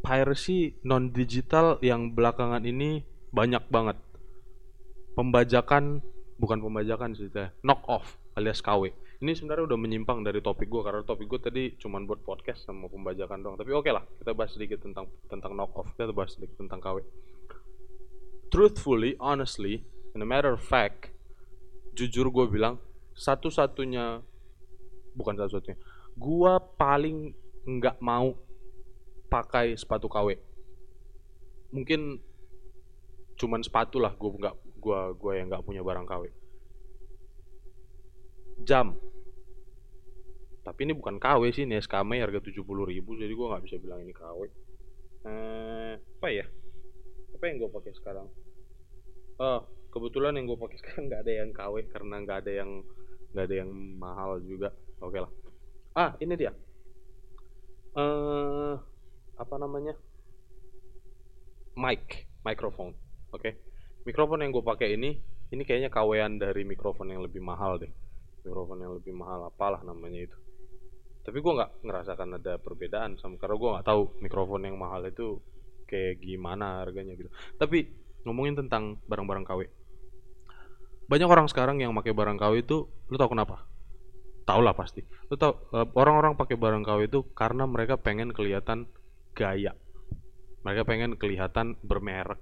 piracy 0.02 0.80
non 0.88 1.12
digital 1.12 1.78
yang 1.84 2.16
belakangan 2.16 2.64
ini 2.64 3.04
banyak 3.30 3.62
banget 3.68 3.98
pembajakan 5.20 6.00
bukan 6.38 6.62
pembajakan 6.62 7.18
sih 7.18 7.28
teh 7.28 7.50
knock 7.66 7.82
off 7.90 8.16
alias 8.38 8.62
KW 8.62 8.94
ini 9.18 9.34
sebenarnya 9.34 9.74
udah 9.74 9.80
menyimpang 9.82 10.22
dari 10.22 10.40
topik 10.46 10.70
gue 10.70 10.82
karena 10.86 11.02
topik 11.02 11.26
gue 11.26 11.40
tadi 11.42 11.64
cuma 11.82 11.98
buat 12.06 12.22
podcast 12.22 12.70
sama 12.70 12.86
pembajakan 12.86 13.42
doang. 13.42 13.58
Tapi 13.58 13.74
oke 13.74 13.90
okay 13.90 13.94
lah 13.98 14.06
kita 14.22 14.32
bahas 14.38 14.54
sedikit 14.54 14.78
tentang 14.82 15.10
tentang 15.26 15.58
knock 15.58 15.74
off. 15.74 15.90
Kita 15.98 16.14
bahas 16.14 16.38
sedikit 16.38 16.62
tentang 16.62 16.78
KW 16.78 17.02
truthfully 18.50 19.16
honestly 19.20 19.84
in 20.16 20.24
a 20.24 20.28
matter 20.28 20.56
of 20.56 20.64
fact 20.64 21.12
jujur 21.96 22.32
gue 22.32 22.46
bilang 22.48 22.80
satu-satunya 23.18 24.24
bukan 25.18 25.36
satu-satunya 25.36 25.78
gue 26.18 26.54
paling 26.80 27.36
nggak 27.68 28.00
mau 28.00 28.34
pakai 29.28 29.76
sepatu 29.76 30.08
KW 30.08 30.40
mungkin 31.76 32.24
cuman 33.36 33.62
sepatu 33.62 34.00
lah 34.00 34.16
gue 34.16 34.32
nggak 34.32 34.56
gua 34.80 35.12
gua 35.14 35.36
yang 35.36 35.52
nggak 35.52 35.66
punya 35.68 35.84
barang 35.84 36.08
KW 36.08 36.24
jam. 38.64 38.98
Tapi 40.64 40.80
ini 40.84 40.94
bukan 40.98 41.16
KW 41.22 41.48
sih 41.56 41.64
ini 41.64 41.80
SKM 41.80 42.12
harga 42.20 42.44
70 42.44 42.64
ribu 42.66 43.16
jadi 43.16 43.32
gua 43.32 43.56
nggak 43.56 43.64
bisa 43.72 43.78
bilang 43.80 44.04
ini 44.04 44.12
KW 44.12 44.40
eh, 45.28 45.94
apa 45.96 46.28
ya? 46.28 46.46
Apa 47.38 47.44
yang 47.48 47.58
gue 47.62 47.70
pakai 47.72 47.92
sekarang? 47.96 48.28
Oh 49.40 49.62
kebetulan 49.94 50.36
yang 50.36 50.46
gue 50.50 50.60
pakai 50.60 50.78
sekarang 50.82 51.08
nggak 51.08 51.22
ada 51.24 51.34
yang 51.34 51.50
KW 51.56 51.76
karena 51.88 52.16
nggak 52.24 52.38
ada 52.44 52.52
yang 52.52 52.72
nggak 53.32 53.46
ada 53.48 53.56
yang 53.56 53.72
mahal 54.00 54.40
juga. 54.44 54.76
Oke 55.00 55.18
okay 55.18 55.20
lah. 55.24 55.32
Ah 55.96 56.12
ini 56.20 56.34
dia. 56.36 56.52
Eh 57.96 58.76
apa 59.38 59.56
namanya? 59.56 59.96
Mic 61.78 62.28
microphone. 62.44 62.98
Oke. 63.32 63.42
Okay 63.42 63.54
mikrofon 64.08 64.40
yang 64.40 64.56
gue 64.56 64.64
pakai 64.64 64.96
ini 64.96 65.20
ini 65.52 65.64
kayaknya 65.68 65.92
kawean 65.92 66.40
dari 66.40 66.64
mikrofon 66.64 67.12
yang 67.12 67.20
lebih 67.20 67.44
mahal 67.44 67.76
deh 67.76 67.92
mikrofon 68.48 68.80
yang 68.80 68.96
lebih 68.96 69.12
mahal 69.12 69.52
apalah 69.52 69.84
namanya 69.84 70.32
itu. 70.32 70.38
Tapi 71.28 71.44
gue 71.44 71.54
nggak 71.60 71.84
ngerasakan 71.84 72.40
ada 72.40 72.56
perbedaan 72.56 73.20
sama 73.20 73.36
karena 73.36 73.60
gue 73.60 73.70
nggak 73.76 73.88
tahu 73.92 74.02
mikrofon 74.24 74.64
yang 74.64 74.80
mahal 74.80 75.04
itu 75.04 75.44
kayak 75.84 76.24
gimana 76.24 76.88
harganya 76.88 77.20
gitu. 77.20 77.28
Tapi 77.60 77.92
ngomongin 78.24 78.56
tentang 78.56 79.04
barang-barang 79.12 79.44
KW 79.44 79.62
banyak 81.08 81.30
orang 81.32 81.48
sekarang 81.48 81.80
yang 81.80 81.96
pakai 81.96 82.12
barang 82.12 82.36
KW 82.36 82.54
itu 82.68 82.88
lu 83.08 83.16
tau 83.16 83.32
kenapa? 83.32 83.64
Tau 84.44 84.60
lah 84.60 84.76
pasti. 84.76 85.04
Lu 85.32 85.40
tau 85.40 85.68
eh, 85.76 85.88
orang-orang 85.96 86.36
pakai 86.36 86.60
barang 86.60 86.84
KW 86.84 87.00
itu 87.08 87.20
karena 87.32 87.64
mereka 87.64 87.96
pengen 87.96 88.36
kelihatan 88.36 88.88
gaya. 89.32 89.76
Mereka 90.68 90.84
pengen 90.84 91.16
kelihatan 91.16 91.80
bermerek. 91.80 92.40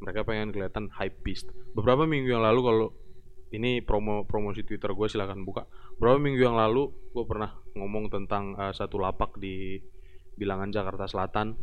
Mereka 0.00 0.28
pengen 0.28 0.52
kelihatan 0.52 0.92
hype 0.92 1.24
beast 1.24 1.48
beberapa 1.72 2.04
minggu 2.04 2.36
yang 2.36 2.44
lalu 2.44 2.60
kalau 2.64 2.86
ini 3.54 3.78
promo 3.78 4.26
promosi 4.26 4.66
Twitter 4.66 4.90
gue 4.90 5.06
silahkan 5.06 5.38
buka. 5.38 5.70
Beberapa 5.98 6.18
minggu 6.18 6.42
yang 6.42 6.58
lalu 6.58 6.90
gue 7.14 7.24
pernah 7.28 7.54
ngomong 7.78 8.10
tentang 8.10 8.58
uh, 8.58 8.74
satu 8.74 8.98
lapak 8.98 9.38
di 9.38 9.78
bilangan 10.34 10.74
Jakarta 10.74 11.06
Selatan 11.06 11.54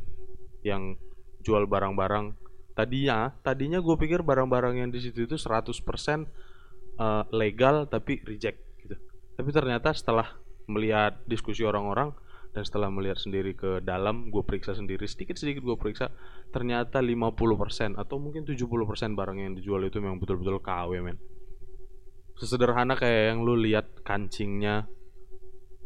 yang 0.63 0.95
jual 1.43 1.67
barang-barang. 1.67 2.39
Tadinya 2.73 3.35
tadinya 3.43 3.83
gue 3.83 3.95
pikir 3.99 4.23
barang-barang 4.23 4.79
yang 4.79 4.89
di 4.89 5.03
situ 5.03 5.27
itu 5.27 5.35
100% 5.35 5.43
uh, 5.53 5.69
eh, 5.69 7.23
legal 7.35 7.85
tapi 7.85 8.23
reject 8.23 8.57
gitu. 8.81 8.95
Tapi 9.37 9.49
ternyata 9.51 9.91
setelah 9.93 10.39
melihat 10.65 11.19
diskusi 11.27 11.67
orang-orang 11.67 12.15
dan 12.53 12.63
setelah 12.63 12.87
melihat 12.93 13.17
sendiri 13.17 13.57
ke 13.57 13.81
dalam 13.81 14.29
gue 14.29 14.45
periksa 14.45 14.77
sendiri 14.77 15.09
sedikit-sedikit 15.09 15.65
gue 15.65 15.75
periksa 15.75 16.13
ternyata 16.53 17.01
50% 17.01 17.97
atau 17.97 18.15
mungkin 18.21 18.45
70% 18.45 19.17
barang 19.17 19.37
yang 19.41 19.53
dijual 19.57 19.81
itu 19.89 19.97
memang 19.97 20.21
betul-betul 20.21 20.61
KW 20.61 21.01
men 21.01 21.17
sesederhana 22.37 22.97
kayak 22.97 23.33
yang 23.33 23.39
lu 23.45 23.53
lihat 23.57 24.01
kancingnya 24.01 24.89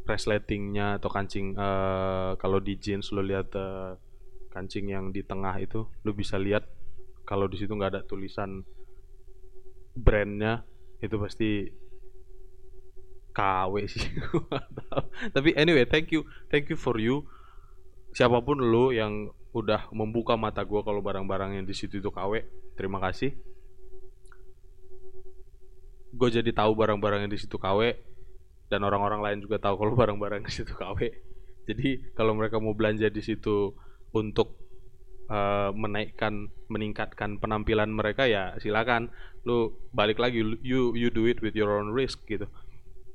resletingnya 0.08 0.98
atau 0.98 1.12
kancing 1.12 1.54
uh, 1.60 2.40
kalau 2.40 2.64
di 2.64 2.80
jeans 2.80 3.12
lu 3.12 3.22
lihat 3.22 3.52
uh, 3.60 4.00
kancing 4.48 4.88
yang 4.90 5.12
di 5.12 5.22
tengah 5.22 5.54
itu 5.60 5.84
lu 6.08 6.12
bisa 6.16 6.40
lihat 6.40 6.64
kalau 7.28 7.52
di 7.52 7.60
situ 7.60 7.76
nggak 7.76 7.92
ada 7.92 8.02
tulisan 8.08 8.64
brandnya 9.94 10.64
itu 11.04 11.20
pasti 11.20 11.68
KW 13.38 13.74
sih. 13.86 14.02
Tapi 15.36 15.54
anyway 15.54 15.86
thank 15.86 16.10
you 16.10 16.26
thank 16.50 16.72
you 16.74 16.78
for 16.80 16.98
you. 16.98 17.28
Siapa 18.18 18.42
pun 18.42 18.58
lo 18.58 18.90
yang 18.90 19.30
udah 19.54 19.94
membuka 19.94 20.34
mata 20.34 20.66
gue 20.66 20.82
kalau 20.82 21.06
barang-barang 21.06 21.62
yang 21.62 21.66
di 21.66 21.74
situ 21.78 22.02
itu 22.02 22.10
KW 22.10 22.46
terima 22.78 22.98
kasih 23.02 23.34
gue 26.18 26.30
jadi 26.42 26.50
tahu 26.50 26.74
barang-barang 26.74 27.30
yang 27.30 27.32
di 27.32 27.40
situ 27.40 27.62
KW 27.62 27.94
dan 28.68 28.82
orang-orang 28.84 29.22
lain 29.22 29.38
juga 29.46 29.62
tahu 29.62 29.78
kalau 29.78 29.94
barang-barang 30.02 30.42
di 30.44 30.52
situ 30.52 30.74
KW 30.74 31.00
jadi 31.68 32.00
kalau 32.16 32.32
mereka 32.34 32.64
mau 32.64 32.72
belanja 32.72 33.12
di 33.12 33.20
situ 33.20 33.76
untuk 34.16 34.56
uh, 35.28 35.76
menaikkan 35.76 36.48
meningkatkan 36.72 37.44
penampilan 37.44 37.92
mereka 37.92 38.24
ya 38.24 38.56
silakan. 38.64 39.12
Lu 39.44 39.76
balik 39.92 40.18
lagi 40.18 40.40
you 40.64 40.96
you 40.96 41.12
do 41.12 41.28
it 41.28 41.44
with 41.44 41.54
your 41.60 41.76
own 41.76 41.92
risk 41.92 42.24
gitu. 42.24 42.48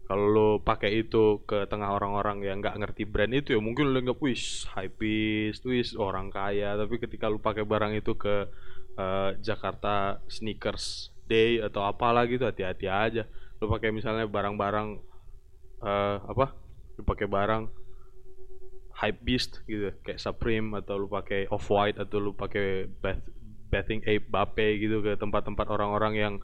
Kalau 0.05 0.29
lo 0.29 0.49
pakai 0.61 1.01
itu 1.01 1.41
ke 1.49 1.65
tengah 1.73 1.97
orang-orang 1.97 2.45
yang 2.45 2.61
nggak 2.61 2.77
ngerti 2.77 3.09
brand 3.09 3.33
itu 3.33 3.57
ya 3.57 3.61
mungkin 3.65 3.97
lo 3.97 3.99
nggak 4.05 4.21
wis 4.21 4.69
hypebeast 4.77 5.65
wis 5.65 5.97
orang 5.97 6.29
kaya. 6.29 6.77
Tapi 6.77 7.01
ketika 7.01 7.33
lo 7.33 7.41
pakai 7.41 7.65
barang 7.65 7.97
itu 7.97 8.13
ke 8.21 8.53
uh, 9.01 9.33
Jakarta 9.41 10.21
sneakers 10.29 11.09
day 11.27 11.63
atau 11.63 11.85
apalah 11.87 12.27
gitu 12.27 12.45
hati-hati 12.47 12.87
aja. 12.91 13.23
Lo 13.63 13.71
pakai 13.71 13.95
misalnya 13.95 14.27
barang-barang 14.27 14.89
uh, 15.83 16.17
apa? 16.27 16.55
Lo 16.99 17.03
pakai 17.07 17.27
barang 17.31 17.63
hype 18.93 19.21
beast 19.25 19.65
gitu 19.67 19.91
kayak 20.07 20.21
Supreme 20.21 20.79
atau 20.79 20.95
lu 21.01 21.09
pakai 21.11 21.51
off 21.51 21.67
white 21.73 21.99
atau 21.99 22.23
lu 22.23 22.31
pakai 22.37 22.87
bath, 22.87 23.25
bathing 23.73 24.05
ape 24.05 24.29
Bape 24.29 24.79
gitu 24.79 25.01
ke 25.01 25.17
tempat-tempat 25.17 25.67
orang-orang 25.67 26.15
yang 26.15 26.35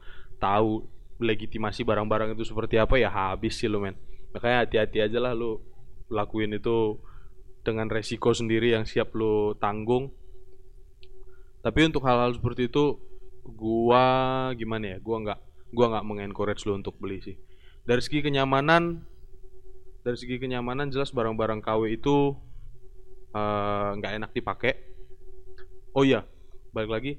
tahu 0.41 0.89
legitimasi 1.19 1.83
barang-barang 1.83 2.33
itu 2.33 2.47
seperti 2.47 2.79
apa 2.79 2.95
ya 2.97 3.11
habis 3.11 3.59
sih 3.59 3.69
lu 3.69 3.83
men. 3.83 3.95
Makanya 4.33 4.65
hati-hati 4.65 4.97
aja 5.03 5.19
lah 5.19 5.35
lu 5.35 5.61
lakuin 6.09 6.57
itu 6.57 6.97
dengan 7.61 7.91
resiko 7.91 8.33
sendiri 8.33 8.73
yang 8.73 8.87
siap 8.87 9.13
lu 9.13 9.53
tanggung. 9.59 10.09
Tapi 11.59 11.79
untuk 11.91 12.07
hal-hal 12.07 12.33
seperti 12.33 12.71
itu 12.71 12.97
gua 13.53 14.05
gimana 14.55 14.95
ya? 14.95 14.97
Gua 15.01 15.17
nggak 15.21 15.39
gua 15.73 15.85
nggak 15.95 16.05
mengencourage 16.05 16.65
lu 16.65 16.77
untuk 16.77 16.97
beli 16.97 17.21
sih. 17.21 17.35
Dari 17.85 18.01
segi 18.01 18.21
kenyamanan 18.21 19.01
dari 20.05 20.17
segi 20.17 20.39
kenyamanan 20.39 20.89
jelas 20.89 21.11
barang-barang 21.11 21.59
KW 21.59 21.81
itu 21.93 22.33
eh, 23.35 23.89
nggak 23.99 24.11
uh, 24.13 24.17
enak 24.23 24.31
dipakai. 24.33 24.73
Oh 25.93 26.05
iya 26.05 26.25
balik 26.71 26.91
lagi. 26.93 27.13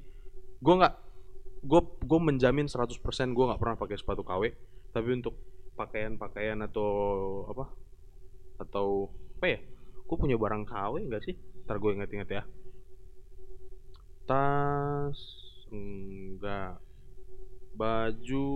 Gua 0.62 0.74
nggak 0.84 0.94
gue 1.60 1.80
gue 2.08 2.20
menjamin 2.20 2.64
100% 2.64 2.96
gue 3.36 3.44
nggak 3.44 3.60
pernah 3.60 3.76
pakai 3.76 4.00
sepatu 4.00 4.24
KW 4.24 4.48
tapi 4.96 5.08
untuk 5.12 5.36
pakaian-pakaian 5.76 6.56
atau 6.64 6.88
apa 7.52 7.68
atau 8.60 9.12
apa 9.40 9.46
ya? 9.56 9.60
Gue 10.04 10.16
punya 10.16 10.36
barang 10.36 10.64
KW 10.68 11.04
enggak 11.04 11.22
sih? 11.24 11.36
Ntar 11.64 11.76
gue 11.78 11.90
inget-inget 11.96 12.28
ya. 12.28 12.42
Tas 14.28 15.39
enggak. 15.72 16.78
Baju 17.74 18.46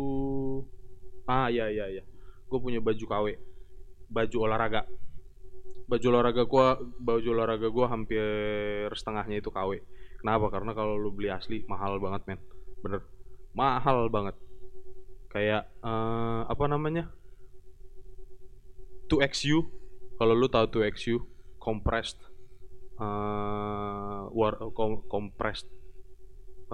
ah 1.24 1.48
iya 1.48 1.70
iya 1.72 1.87
iya. 1.98 2.05
Gue 2.50 2.59
punya 2.61 2.79
baju 2.79 3.05
KW 3.07 3.27
baju 4.11 4.37
olahraga. 4.44 4.87
Baju 5.88 6.07
olahraga 6.11 6.42
gue 6.44 6.66
baju 7.00 7.29
olahraga 7.35 7.68
gue 7.68 7.87
hampir 7.88 8.24
setengahnya 8.92 9.40
itu 9.40 9.48
KW 9.48 9.81
kenapa? 10.24 10.48
Karena 10.48 10.72
kalau 10.72 10.96
lu 10.96 11.12
beli 11.12 11.29
asli 11.29 11.62
mahal 11.68 12.00
banget 12.00 12.24
men. 12.24 12.40
Bener. 12.81 13.05
Mahal 13.53 14.09
banget. 14.09 14.35
Kayak 15.29 15.68
uh, 15.85 16.48
apa 16.48 16.64
namanya? 16.64 17.12
2XU 19.12 19.68
kalau 20.16 20.33
lu 20.33 20.48
tahu 20.48 20.64
2XU 20.81 21.20
compressed 21.61 22.18
uh, 22.96 24.31
war 24.33 24.57
kom, 24.72 25.05
compressed 25.12 25.68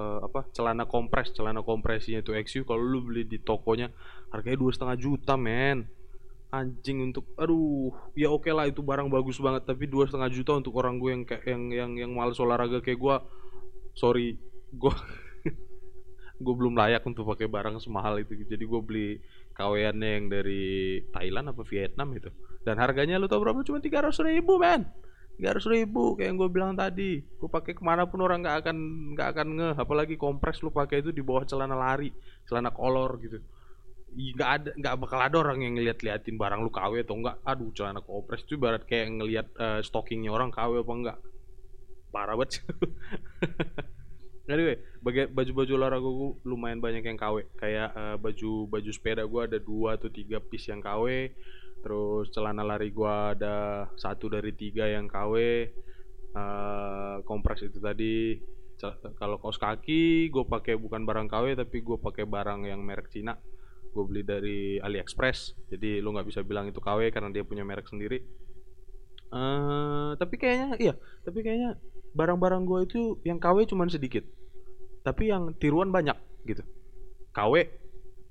uh, 0.00 0.18
apa 0.24 0.48
celana 0.56 0.88
kompres 0.88 1.36
celana 1.36 1.60
kompresinya 1.60 2.24
2XU 2.24 2.64
kalau 2.64 2.80
lu 2.80 3.04
beli 3.04 3.28
di 3.28 3.36
tokonya 3.36 3.92
harganya 4.32 4.58
dua 4.58 4.72
setengah 4.72 4.96
juta 4.96 5.34
men. 5.36 5.84
Anjing 6.50 6.98
untuk 6.98 7.30
aduh 7.38 7.94
ya 8.18 8.26
oke 8.26 8.50
okay 8.50 8.52
lah 8.56 8.66
itu 8.66 8.82
barang 8.82 9.06
bagus 9.06 9.38
banget 9.38 9.70
tapi 9.70 9.86
dua 9.86 10.10
setengah 10.10 10.34
juta 10.34 10.58
untuk 10.58 10.74
orang 10.82 10.98
gue 10.98 11.10
yang 11.14 11.22
kayak 11.22 11.46
yang 11.46 11.62
yang 11.70 11.90
yang 11.94 12.10
males 12.10 12.42
olahraga 12.42 12.82
kayak 12.82 12.98
gue 12.98 13.16
sorry 13.94 14.34
gue 14.74 14.90
gue 16.42 16.54
belum 16.58 16.74
layak 16.74 17.06
untuk 17.06 17.22
pakai 17.30 17.46
barang 17.46 17.78
semahal 17.78 18.18
itu. 18.18 18.34
Jadi 18.34 18.64
gue 18.66 18.80
beli 18.82 19.08
kaweannya 19.54 20.08
yang 20.10 20.26
dari 20.26 20.98
Thailand 21.14 21.54
apa 21.54 21.62
Vietnam 21.62 22.18
itu. 22.18 22.34
Dan 22.66 22.82
harganya 22.82 23.22
lu 23.22 23.30
tau 23.30 23.38
berapa? 23.38 23.62
Cuma 23.62 23.78
tiga 23.78 24.02
ratus 24.02 24.18
ribu 24.26 24.58
men 24.58 24.90
tiga 25.40 25.56
ratus 25.56 25.72
ribu 25.72 26.20
kayak 26.20 26.28
yang 26.28 26.36
gue 26.36 26.50
bilang 26.52 26.72
tadi. 26.76 27.24
Gue 27.40 27.48
pakai 27.48 27.72
ke 27.72 27.80
mana 27.80 28.04
pun 28.04 28.20
orang 28.20 28.44
nggak 28.44 28.56
akan 28.60 28.76
nggak 29.16 29.28
akan 29.32 29.46
ngeh. 29.56 29.74
Apalagi 29.80 30.20
kompres 30.20 30.60
lu 30.60 30.68
pakai 30.68 31.00
itu 31.00 31.16
di 31.16 31.24
bawah 31.24 31.48
celana 31.48 31.72
lari 31.72 32.12
celana 32.44 32.68
kolor 32.68 33.16
gitu. 33.24 33.40
Nggak 34.12 34.50
ada 34.52 34.70
nggak 34.76 34.94
bakal 35.00 35.18
ada 35.24 35.36
orang 35.40 35.64
yang 35.64 35.80
ngeliat 35.80 36.04
liatin 36.04 36.36
barang 36.36 36.60
lu 36.60 36.68
KW 36.68 37.08
atau 37.08 37.16
enggak 37.16 37.40
aduh 37.40 37.72
celana 37.72 38.04
kompres 38.04 38.44
itu 38.44 38.60
barat 38.60 38.84
kayak 38.84 39.16
ngeliat 39.16 39.48
uh, 39.56 39.80
stockingnya 39.80 40.28
orang 40.28 40.52
KW 40.52 40.84
apa 40.84 40.92
enggak 40.92 41.18
parah 42.12 42.36
banget 42.36 42.60
Anyway, 44.50 44.82
bagai 44.98 45.30
baju-baju 45.30 45.72
olahraga 45.78 46.10
gue 46.10 46.30
lumayan 46.42 46.82
banyak 46.82 47.06
yang 47.06 47.14
KW. 47.14 47.46
Kayak 47.54 47.94
uh, 47.94 48.16
baju 48.18 48.66
baju 48.66 48.90
sepeda 48.90 49.22
gue 49.22 49.40
ada 49.46 49.58
dua 49.62 49.94
atau 49.94 50.10
tiga 50.10 50.42
piece 50.42 50.74
yang 50.74 50.82
KW. 50.82 51.30
Terus 51.80 52.28
celana 52.32 52.62
lari 52.62 52.92
gue 52.92 53.14
ada 53.36 53.88
satu 53.96 54.28
dari 54.28 54.52
tiga 54.56 54.88
yang 54.88 55.08
KW. 55.08 55.34
Uh, 56.30 56.38
eh, 56.38 57.16
kompres 57.26 57.64
itu 57.66 57.82
tadi. 57.82 58.38
Kalau 59.20 59.36
kaos 59.36 59.60
kaki 59.60 60.32
gue 60.32 60.44
pakai 60.48 60.80
bukan 60.80 61.04
barang 61.04 61.28
KW 61.28 61.52
tapi 61.52 61.84
gue 61.84 61.98
pakai 62.00 62.24
barang 62.24 62.64
yang 62.68 62.80
merek 62.80 63.12
Cina. 63.12 63.36
Gue 63.90 64.04
beli 64.06 64.22
dari 64.24 64.80
AliExpress. 64.80 65.68
Jadi 65.68 66.00
lu 66.00 66.16
nggak 66.16 66.28
bisa 66.28 66.40
bilang 66.40 66.70
itu 66.70 66.80
KW 66.80 67.12
karena 67.12 67.28
dia 67.28 67.44
punya 67.44 67.66
merek 67.66 67.88
sendiri. 67.90 68.24
Uh, 69.30 70.18
tapi 70.18 70.42
kayaknya 70.42 70.74
iya, 70.82 70.94
tapi 71.22 71.46
kayaknya 71.46 71.78
barang-barang 72.14 72.62
gue 72.66 72.80
itu 72.86 73.00
yang 73.22 73.38
KW 73.38 73.62
cuma 73.70 73.86
sedikit 73.86 74.26
tapi 75.00 75.32
yang 75.32 75.56
tiruan 75.56 75.88
banyak 75.88 76.16
gitu 76.44 76.62
KW 77.32 77.54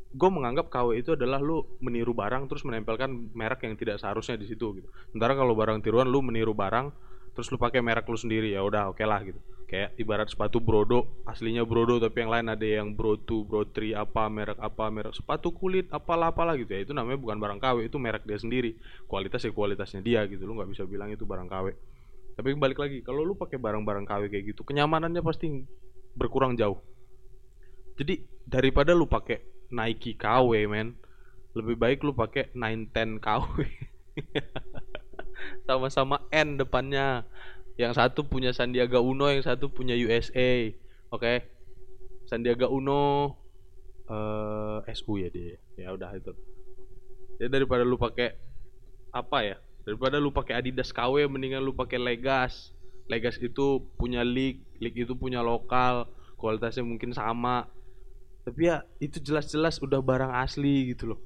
gue 0.10 0.30
menganggap 0.30 0.74
KW 0.74 0.98
itu 0.98 1.14
adalah 1.14 1.38
lu 1.38 1.62
meniru 1.82 2.18
barang 2.18 2.50
terus 2.50 2.66
menempelkan 2.66 3.30
merek 3.38 3.66
yang 3.66 3.78
tidak 3.78 4.02
seharusnya 4.02 4.42
di 4.42 4.50
situ 4.50 4.82
gitu. 4.82 4.90
Sementara 5.14 5.38
kalau 5.38 5.54
barang 5.54 5.86
tiruan 5.86 6.10
lu 6.10 6.26
meniru 6.26 6.58
barang 6.58 6.90
terus 7.38 7.48
lu 7.54 7.62
pakai 7.62 7.80
merek 7.86 8.10
lu 8.10 8.18
sendiri 8.18 8.50
ya 8.50 8.66
udah 8.66 8.90
oke 8.90 8.98
okay 8.98 9.06
lah 9.06 9.22
gitu. 9.22 9.38
Kayak 9.70 9.94
ibarat 10.02 10.26
sepatu 10.34 10.58
Brodo 10.58 11.22
aslinya 11.30 11.62
Brodo 11.62 12.02
tapi 12.02 12.26
yang 12.26 12.34
lain 12.34 12.50
ada 12.50 12.66
yang 12.66 12.98
Bro 12.98 13.22
2, 13.22 13.46
Bro 13.46 13.70
3 13.70 14.02
apa 14.02 14.26
merek 14.26 14.58
apa 14.58 14.90
merek 14.90 15.14
sepatu 15.14 15.54
kulit 15.54 15.86
apalah 15.94 16.34
apalah 16.34 16.58
gitu 16.58 16.74
ya. 16.74 16.82
Itu 16.82 16.98
namanya 16.98 17.22
bukan 17.22 17.38
barang 17.38 17.60
KW 17.62 17.86
itu 17.86 18.02
merek 18.02 18.26
dia 18.26 18.42
sendiri. 18.42 18.74
Kualitas 19.06 19.46
ya 19.46 19.54
kualitasnya 19.54 20.02
dia 20.02 20.26
gitu. 20.26 20.42
Lu 20.50 20.58
nggak 20.58 20.74
bisa 20.74 20.90
bilang 20.90 21.14
itu 21.14 21.22
barang 21.22 21.46
KW 21.46 21.70
tapi 22.40 22.56
balik 22.56 22.80
lagi 22.80 23.04
kalau 23.04 23.28
lu 23.28 23.36
pakai 23.36 23.60
barang-barang 23.60 24.08
KW 24.08 24.32
kayak 24.32 24.56
gitu 24.56 24.64
kenyamanannya 24.64 25.20
pasti 25.20 25.52
berkurang 26.16 26.56
jauh. 26.56 26.80
Jadi 28.00 28.24
daripada 28.48 28.96
lu 28.96 29.12
pakai 29.12 29.59
Nike 29.70 30.18
KW 30.18 30.66
men, 30.66 30.98
lebih 31.54 31.76
baik 31.78 32.06
lu 32.06 32.14
pakai 32.14 32.50
910 32.54 33.22
KW. 33.22 33.56
Sama-sama 35.68 36.26
N 36.34 36.60
depannya. 36.60 37.26
Yang 37.80 37.96
satu 37.96 38.28
punya 38.28 38.52
Sandiaga 38.52 39.00
Uno, 39.00 39.32
yang 39.32 39.40
satu 39.40 39.72
punya 39.72 39.96
USA. 39.96 40.68
Oke. 41.10 41.22
Okay? 41.24 41.38
Sandiaga 42.28 42.68
Uno 42.68 43.34
uh, 44.12 44.84
eh, 44.84 44.94
SU 44.94 45.22
ya 45.22 45.30
dia. 45.32 45.58
Ya 45.80 45.90
udah 45.96 46.12
itu. 46.14 46.36
Ya 47.40 47.48
daripada 47.48 47.88
lu 47.88 47.96
pakai 47.96 48.36
apa 49.16 49.48
ya? 49.48 49.58
Daripada 49.88 50.20
lu 50.20 50.30
pakai 50.30 50.60
Adidas 50.60 50.92
KW 50.92 51.26
mendingan 51.32 51.64
lu 51.64 51.72
pakai 51.72 51.98
Legas. 51.98 52.76
Legas 53.10 53.42
itu 53.42 53.82
punya 53.98 54.22
league, 54.22 54.62
league 54.78 55.02
itu 55.02 55.18
punya 55.18 55.42
lokal, 55.42 56.06
kualitasnya 56.38 56.86
mungkin 56.86 57.10
sama. 57.16 57.66
Tapi 58.50 58.66
ya 58.66 58.82
itu 58.98 59.22
jelas-jelas 59.22 59.78
udah 59.78 60.02
barang 60.02 60.34
asli 60.42 60.90
gitu 60.90 61.14
loh. 61.14 61.20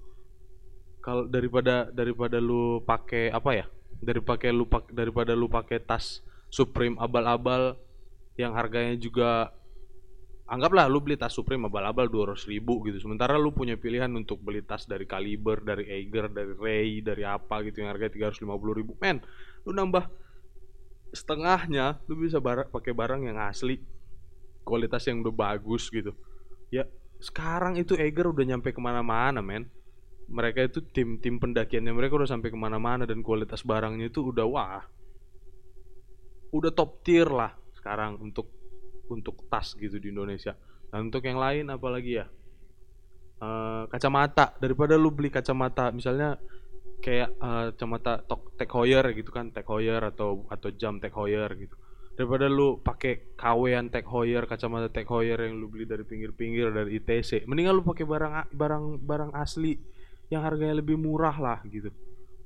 Kalau 0.99 1.23
daripada 1.23 1.87
daripada 1.87 2.43
lu 2.43 2.83
pakai 2.83 3.31
apa 3.31 3.55
ya? 3.55 3.65
Dari 4.03 4.19
pakai 4.19 4.51
lu 4.51 4.67
pak 4.67 4.91
daripada 4.91 5.31
lu 5.31 5.47
pakai 5.47 5.79
tas 5.79 6.19
Supreme 6.51 6.99
abal-abal 6.99 7.79
yang 8.35 8.51
harganya 8.59 8.99
juga 8.99 9.55
anggaplah 10.51 10.91
lu 10.91 10.99
beli 10.99 11.15
tas 11.15 11.31
Supreme 11.31 11.71
abal-abal 11.71 12.11
200 12.11 12.43
ribu 12.51 12.83
gitu 12.83 12.99
sementara 12.99 13.39
lu 13.39 13.55
punya 13.55 13.79
pilihan 13.79 14.11
untuk 14.11 14.43
beli 14.43 14.59
tas 14.59 14.83
dari 14.83 15.07
Caliber, 15.07 15.63
dari 15.63 15.87
Eiger, 15.87 16.27
dari 16.27 16.53
Ray, 16.53 16.99
dari 16.99 17.23
apa 17.23 17.63
gitu 17.63 17.79
yang 17.79 17.95
harganya 17.95 18.35
350 18.35 18.79
ribu 18.83 18.93
men 18.99 19.23
lu 19.63 19.71
nambah 19.71 20.11
setengahnya 21.15 22.03
lu 22.09 22.27
bisa 22.27 22.43
bar 22.43 22.67
pakai 22.67 22.91
barang 22.91 23.21
yang 23.23 23.37
asli 23.39 23.79
kualitas 24.65 25.05
yang 25.05 25.21
udah 25.21 25.33
bagus 25.33 25.87
gitu 25.87 26.11
ya 26.73 26.89
sekarang 27.23 27.79
itu 27.79 27.95
Eger 27.95 28.27
udah 28.27 28.43
nyampe 28.43 28.75
ke 28.75 28.81
mana-mana 28.83 29.39
men. 29.39 29.71
Mereka 30.27 30.67
itu 30.67 30.83
tim 30.91 31.19
tim 31.23 31.39
pendakiannya 31.39 31.95
mereka 31.95 32.19
udah 32.19 32.27
sampai 32.27 32.51
ke 32.51 32.59
mana-mana 32.59 33.07
dan 33.07 33.23
kualitas 33.23 33.63
barangnya 33.63 34.11
itu 34.11 34.35
udah 34.35 34.43
wah. 34.43 34.83
Udah 36.51 36.71
top 36.75 36.99
tier 37.07 37.31
lah 37.31 37.55
sekarang 37.79 38.19
untuk 38.19 38.51
untuk 39.07 39.47
tas 39.47 39.71
gitu 39.79 39.95
di 40.03 40.11
Indonesia. 40.11 40.51
Dan 40.91 41.07
untuk 41.07 41.23
yang 41.23 41.39
lain 41.39 41.71
apalagi 41.71 42.19
ya? 42.19 42.27
Uh, 43.39 43.87
kacamata. 43.87 44.59
Daripada 44.59 44.99
lu 44.99 45.11
beli 45.11 45.31
kacamata 45.31 45.95
misalnya 45.95 46.35
kayak 47.03 47.35
uh, 47.39 47.71
kacamata 47.71 48.23
Tech 48.59 48.71
Heuer 48.71 49.11
gitu 49.15 49.31
kan 49.31 49.51
Tech 49.51 49.67
Heuer 49.67 49.99
atau 49.99 50.47
atau 50.47 50.69
jam 50.71 50.99
Tech 51.03 51.11
Heuer 51.11 51.51
gitu 51.55 51.75
daripada 52.13 52.45
lu 52.45 52.77
pakai 52.77 53.33
kawean 53.33 53.89
Tech 53.89 54.05
Heuer 54.05 54.45
kacamata 54.45 54.89
Tech 54.89 55.09
Heuer 55.09 55.37
yang 55.37 55.57
lu 55.57 55.65
beli 55.65 55.89
dari 55.89 56.05
pinggir-pinggir 56.05 56.69
dari 56.69 57.01
ITC 57.01 57.49
mendingan 57.49 57.81
lu 57.81 57.83
pakai 57.85 58.05
barang 58.05 58.33
barang 58.53 58.83
barang 59.01 59.31
asli 59.33 59.81
yang 60.29 60.45
harganya 60.45 60.77
lebih 60.81 60.97
murah 60.97 61.35
lah 61.37 61.59
gitu. 61.69 61.89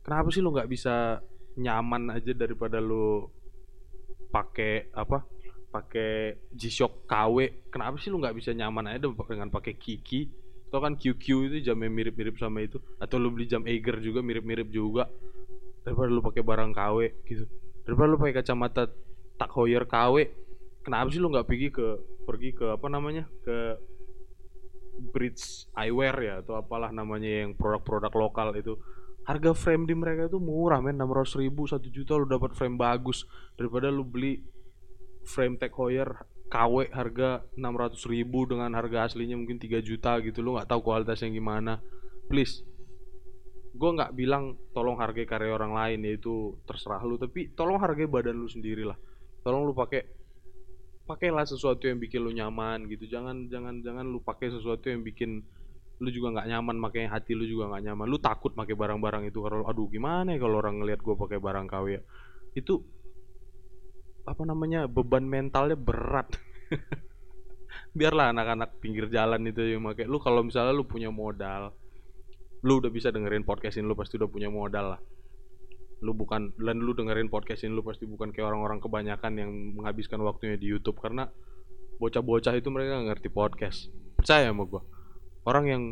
Kenapa 0.03 0.31
sih 0.31 0.39
lu 0.39 0.55
nggak 0.55 0.71
bisa 0.71 1.19
nyaman 1.59 2.15
aja 2.15 2.31
daripada 2.31 2.79
lu 2.79 3.27
pakai 4.31 4.91
apa 4.95 5.23
pakai 5.67 6.39
G-Shock 6.55 7.07
KW 7.07 7.67
kenapa 7.67 7.99
sih 7.99 8.07
lu 8.07 8.23
nggak 8.23 8.35
bisa 8.39 8.55
nyaman 8.55 8.87
aja 8.87 9.03
dengan 9.03 9.51
pakai 9.51 9.75
Kiki? 9.75 10.47
Atau 10.67 10.83
kan 10.83 10.99
QQ 10.99 11.23
itu 11.47 11.57
jamnya 11.63 11.87
mirip-mirip 11.87 12.35
sama 12.35 12.59
itu. 12.59 12.75
Atau 12.99 13.19
lu 13.19 13.31
beli 13.31 13.47
jam 13.47 13.63
Eiger 13.63 14.03
juga 14.03 14.19
mirip-mirip 14.19 14.67
juga 14.67 15.07
daripada 15.87 16.11
lu 16.11 16.19
pakai 16.19 16.43
barang 16.43 16.71
KW 16.75 16.97
gitu. 17.23 17.45
Daripada 17.87 18.07
lu 18.11 18.17
pakai 18.19 18.35
kacamata 18.35 18.83
tak 19.37 19.53
Heuer 19.53 19.85
KW 19.85 20.27
kenapa 20.87 21.11
sih 21.11 21.21
lu 21.21 21.29
nggak 21.29 21.47
pergi 21.47 21.67
ke 21.69 21.87
pergi 22.23 22.49
ke 22.55 22.65
apa 22.75 22.87
namanya 22.87 23.27
ke 23.43 23.75
Bridge 24.97 25.69
Eyewear 25.77 26.15
ya 26.17 26.33
atau 26.41 26.57
apalah 26.57 26.89
namanya 26.89 27.45
yang 27.45 27.53
produk-produk 27.53 28.09
lokal 28.17 28.49
itu. 28.57 28.75
Harga 29.27 29.53
frame 29.53 29.85
di 29.85 29.93
mereka 29.93 30.25
itu 30.25 30.39
murah 30.41 30.81
men. 30.81 30.97
600 30.97 31.43
ribu 31.43 31.69
1 31.69 31.83
juta 31.93 32.17
lu 32.17 32.25
dapat 32.25 32.57
frame 32.57 32.79
bagus. 32.79 33.27
Daripada 33.53 33.93
lu 33.93 34.01
beli 34.01 34.41
frame 35.27 35.59
Tech 35.59 35.75
Heuer 35.75 36.25
KW 36.47 36.89
harga 36.89 37.43
600 37.53 38.07
ribu 38.09 38.47
dengan 38.47 38.71
harga 38.73 39.11
aslinya 39.11 39.37
mungkin 39.37 39.61
3 39.61 39.83
juta 39.83 40.17
gitu. 40.23 40.41
Lu 40.41 40.57
nggak 40.57 40.71
tahu 40.71 40.81
kualitasnya 40.81 41.29
gimana. 41.29 41.77
Please 42.25 42.65
gue 43.77 43.93
nggak 43.93 44.17
bilang 44.17 44.57
tolong 44.73 44.97
hargai 44.97 45.29
karya 45.29 45.53
orang 45.53 45.77
lain 45.77 46.01
yaitu 46.09 46.57
terserah 46.65 47.03
lu. 47.05 47.21
Tapi 47.21 47.53
tolong 47.53 47.77
hargai 47.77 48.09
badan 48.09 48.33
lu 48.33 48.49
sendiri 48.49 48.81
lah 48.81 48.97
tolong 49.47 49.63
lu 49.63 49.71
pakai 49.71 50.03
pakailah 51.07 51.47
sesuatu 51.47 51.87
yang 51.87 52.03
bikin 52.03 52.19
lu 52.19 52.35
nyaman 52.35 52.83
gitu. 52.91 53.07
Jangan 53.07 53.47
jangan 53.47 53.79
jangan 53.79 54.03
lu 54.03 54.19
pakai 54.19 54.51
sesuatu 54.51 54.91
yang 54.91 55.07
bikin 55.07 55.39
lu 55.97 56.09
juga 56.11 56.35
nggak 56.35 56.47
nyaman 56.51 56.75
makanya 56.77 57.15
hati 57.15 57.31
lu 57.31 57.47
juga 57.47 57.71
nggak 57.71 57.83
nyaman. 57.87 58.05
Lu 58.11 58.19
takut 58.19 58.51
pakai 58.51 58.75
barang-barang 58.75 59.31
itu 59.31 59.39
kalau 59.39 59.63
aduh 59.63 59.87
gimana 59.87 60.35
ya 60.35 60.39
kalau 60.43 60.59
orang 60.59 60.83
ngelihat 60.83 60.99
gue 60.99 61.15
pakai 61.15 61.39
barang 61.39 61.65
KW 61.71 61.85
ya? 61.95 62.01
Itu 62.51 62.83
apa 64.27 64.43
namanya 64.43 64.91
beban 64.91 65.23
mentalnya 65.23 65.79
berat. 65.79 66.35
Biarlah 67.97 68.35
anak-anak 68.35 68.83
pinggir 68.83 69.07
jalan 69.07 69.47
itu 69.47 69.63
yang 69.63 69.87
pakai. 69.87 70.03
Lu 70.03 70.19
kalau 70.19 70.43
misalnya 70.43 70.75
lu 70.75 70.83
punya 70.83 71.07
modal 71.07 71.71
lu 72.65 72.81
udah 72.81 72.89
bisa 72.89 73.13
dengerin 73.13 73.45
podcast 73.45 73.77
ini 73.77 73.85
lu 73.85 73.93
pasti 73.93 74.17
udah 74.17 74.29
punya 74.29 74.49
modal 74.49 74.97
lah 74.97 75.01
lu 75.97 76.13
bukan 76.13 76.53
dan 76.61 76.77
lu 76.77 76.93
dengerin 76.93 77.29
podcast 77.33 77.65
ini 77.65 77.73
lu 77.73 77.81
pasti 77.81 78.05
bukan 78.05 78.29
kayak 78.29 78.53
orang-orang 78.53 78.77
kebanyakan 78.77 79.33
yang 79.37 79.51
menghabiskan 79.73 80.21
waktunya 80.21 80.57
di 80.57 80.69
YouTube. 80.69 81.01
Karena 81.01 81.25
bocah-bocah 81.97 82.53
itu 82.53 82.69
mereka 82.69 83.01
gak 83.01 83.07
ngerti 83.17 83.29
podcast. 83.33 83.89
Percaya 84.17 84.49
sama 84.49 84.65
gua. 84.69 84.85
Orang 85.47 85.65
yang 85.65 85.83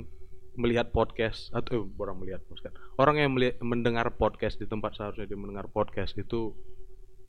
melihat 0.55 0.91
podcast 0.95 1.51
atau 1.51 1.83
eh, 1.83 2.01
orang 2.01 2.17
melihat 2.19 2.41
podcast. 2.47 2.75
Orang 2.95 3.19
yang 3.19 3.31
melihat, 3.35 3.59
mendengar 3.59 4.07
podcast 4.15 4.55
di 4.59 4.67
tempat 4.67 4.95
seharusnya 4.95 5.27
dia 5.27 5.39
mendengar 5.39 5.67
podcast 5.67 6.15
itu 6.15 6.55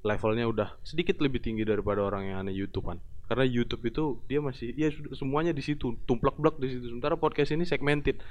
levelnya 0.06 0.46
udah 0.46 0.78
sedikit 0.86 1.18
lebih 1.18 1.42
tinggi 1.42 1.66
daripada 1.66 2.06
orang 2.06 2.30
yang 2.30 2.36
aneh 2.46 2.54
YouTubean. 2.54 3.02
Karena 3.26 3.42
YouTube 3.42 3.82
itu 3.90 4.22
dia 4.30 4.38
masih 4.38 4.70
ya 4.78 4.86
semuanya 5.18 5.50
di 5.50 5.62
situ. 5.62 5.98
Tumplak-blak 6.06 6.62
di 6.62 6.78
situ. 6.78 6.94
Sementara 6.94 7.18
podcast 7.18 7.50
ini 7.50 7.66
segmented 7.66 8.22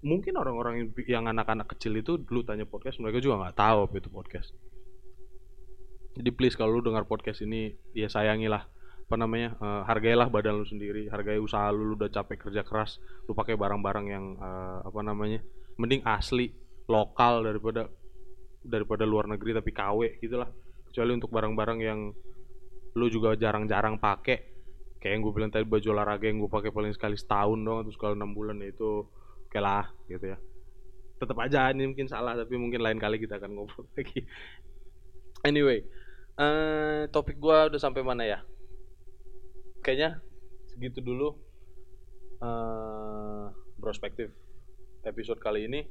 mungkin 0.00 0.34
orang-orang 0.40 0.88
yang 1.04 1.28
anak-anak 1.28 1.76
kecil 1.76 1.92
itu 1.96 2.16
dulu 2.16 2.40
tanya 2.40 2.64
podcast 2.64 2.96
mereka 3.00 3.20
juga 3.20 3.44
nggak 3.46 3.56
tahu 3.56 3.78
apa 3.88 3.94
itu 4.00 4.08
podcast. 4.08 4.50
Jadi 6.16 6.30
please 6.34 6.56
kalau 6.56 6.80
lu 6.80 6.82
dengar 6.82 7.06
podcast 7.06 7.44
ini 7.44 7.76
ya 7.92 8.08
sayangilah 8.10 8.66
apa 9.10 9.14
namanya 9.18 9.58
uh, 9.58 9.82
hargailah 9.84 10.30
badan 10.30 10.62
lu 10.62 10.66
sendiri 10.66 11.10
hargai 11.10 11.42
usaha 11.42 11.66
lu, 11.74 11.82
lu 11.82 11.94
udah 11.98 12.14
capek 12.14 12.46
kerja 12.46 12.62
keras 12.62 13.02
lu 13.26 13.34
pakai 13.34 13.58
barang-barang 13.58 14.06
yang 14.06 14.38
uh, 14.38 14.86
apa 14.86 15.00
namanya 15.02 15.42
mending 15.82 16.06
asli 16.06 16.54
lokal 16.86 17.42
daripada 17.42 17.90
daripada 18.60 19.08
luar 19.08 19.30
negeri 19.30 19.56
tapi 19.56 19.70
KW 19.72 20.00
gitulah. 20.20 20.50
Kecuali 20.90 21.10
untuk 21.14 21.30
barang-barang 21.30 21.78
yang 21.80 22.00
lu 22.98 23.06
juga 23.06 23.38
jarang-jarang 23.38 23.96
pakai. 24.02 24.50
Kayak 25.00 25.12
yang 25.16 25.22
gue 25.24 25.32
bilang 25.32 25.50
tadi 25.54 25.64
baju 25.64 25.88
olahraga 25.96 26.28
yang 26.28 26.44
gue 26.44 26.50
pakai 26.50 26.70
paling 26.74 26.92
sekali 26.92 27.16
setahun 27.16 27.56
dong 27.56 27.88
terus 27.88 27.96
kalau 27.96 28.12
enam 28.12 28.36
bulan 28.36 28.60
itu 28.60 29.08
oke 29.50 29.58
lah 29.58 29.90
gitu 30.06 30.30
ya. 30.30 30.38
Tetap 31.18 31.36
aja 31.42 31.74
ini 31.74 31.90
mungkin 31.90 32.06
salah 32.06 32.38
tapi 32.38 32.54
mungkin 32.54 32.80
lain 32.86 33.02
kali 33.02 33.18
kita 33.18 33.42
akan 33.42 33.58
ngobrol 33.58 33.90
lagi. 33.98 34.22
Anyway 35.42 35.82
uh, 36.38 37.10
topik 37.10 37.36
gua 37.36 37.66
udah 37.66 37.80
sampai 37.82 38.06
mana 38.06 38.22
ya? 38.22 38.38
Kayaknya 39.82 40.22
segitu 40.70 41.02
dulu 41.02 41.34
uh, 42.40 43.50
prospektif 43.80 44.30
episode 45.04 45.40
kali 45.40 45.66
ini. 45.66 45.82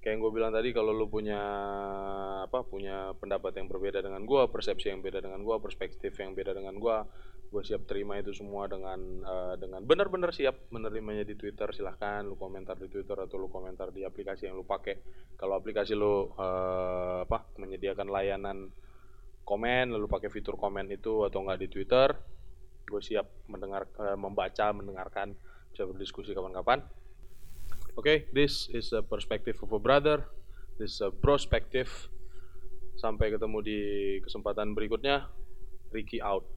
Kayak 0.00 0.20
yang 0.20 0.20
gue 0.20 0.32
bilang 0.36 0.52
tadi 0.52 0.68
kalau 0.76 0.92
lu 0.92 1.08
punya 1.08 1.40
apa 2.44 2.60
punya 2.60 3.16
pendapat 3.16 3.56
yang 3.56 3.72
berbeda 3.72 4.04
dengan 4.04 4.28
gue 4.28 4.42
persepsi 4.52 4.92
yang 4.92 5.00
beda 5.00 5.24
dengan 5.24 5.40
gue 5.40 5.56
perspektif 5.64 6.12
yang 6.20 6.36
beda 6.36 6.52
dengan 6.52 6.76
gue 6.76 6.96
gue 7.54 7.62
siap 7.62 7.86
terima 7.86 8.18
itu 8.18 8.34
semua 8.34 8.66
dengan 8.66 8.98
uh, 9.22 9.54
dengan 9.54 9.86
benar-benar 9.86 10.34
siap 10.34 10.74
menerimanya 10.74 11.22
di 11.22 11.38
Twitter 11.38 11.70
silahkan 11.70 12.26
lu 12.26 12.34
komentar 12.34 12.74
di 12.74 12.90
Twitter 12.90 13.14
atau 13.14 13.38
lu 13.38 13.46
komentar 13.46 13.94
di 13.94 14.02
aplikasi 14.02 14.50
yang 14.50 14.58
lu 14.58 14.66
pakai 14.66 14.98
kalau 15.38 15.54
aplikasi 15.54 15.94
lu 15.94 16.34
uh, 16.34 17.22
apa 17.22 17.46
menyediakan 17.62 18.10
layanan 18.10 18.74
komen 19.46 19.94
lalu 19.94 20.10
pakai 20.10 20.34
fitur 20.34 20.58
komen 20.58 20.90
itu 20.90 21.22
atau 21.22 21.46
enggak 21.46 21.62
di 21.62 21.68
Twitter 21.70 22.10
gue 22.90 23.00
siap 23.00 23.46
mendengar 23.46 23.86
uh, 24.02 24.18
membaca 24.18 24.74
mendengarkan 24.74 25.38
bisa 25.70 25.86
berdiskusi 25.86 26.34
kapan-kapan 26.34 26.82
Okay, 27.94 28.26
this 28.34 28.66
is 28.74 28.90
a 28.90 29.06
perspective 29.06 29.54
of 29.62 29.70
a 29.70 29.78
brother. 29.78 30.26
This 30.82 30.98
is 30.98 31.00
a 31.00 31.14
perspective. 31.14 31.86
Sampai 32.98 33.30
ketemu 33.30 33.58
di 33.62 33.80
kesempatan 34.18 34.74
berikutnya. 34.74 35.30
Ricky 35.94 36.18
out. 36.18 36.42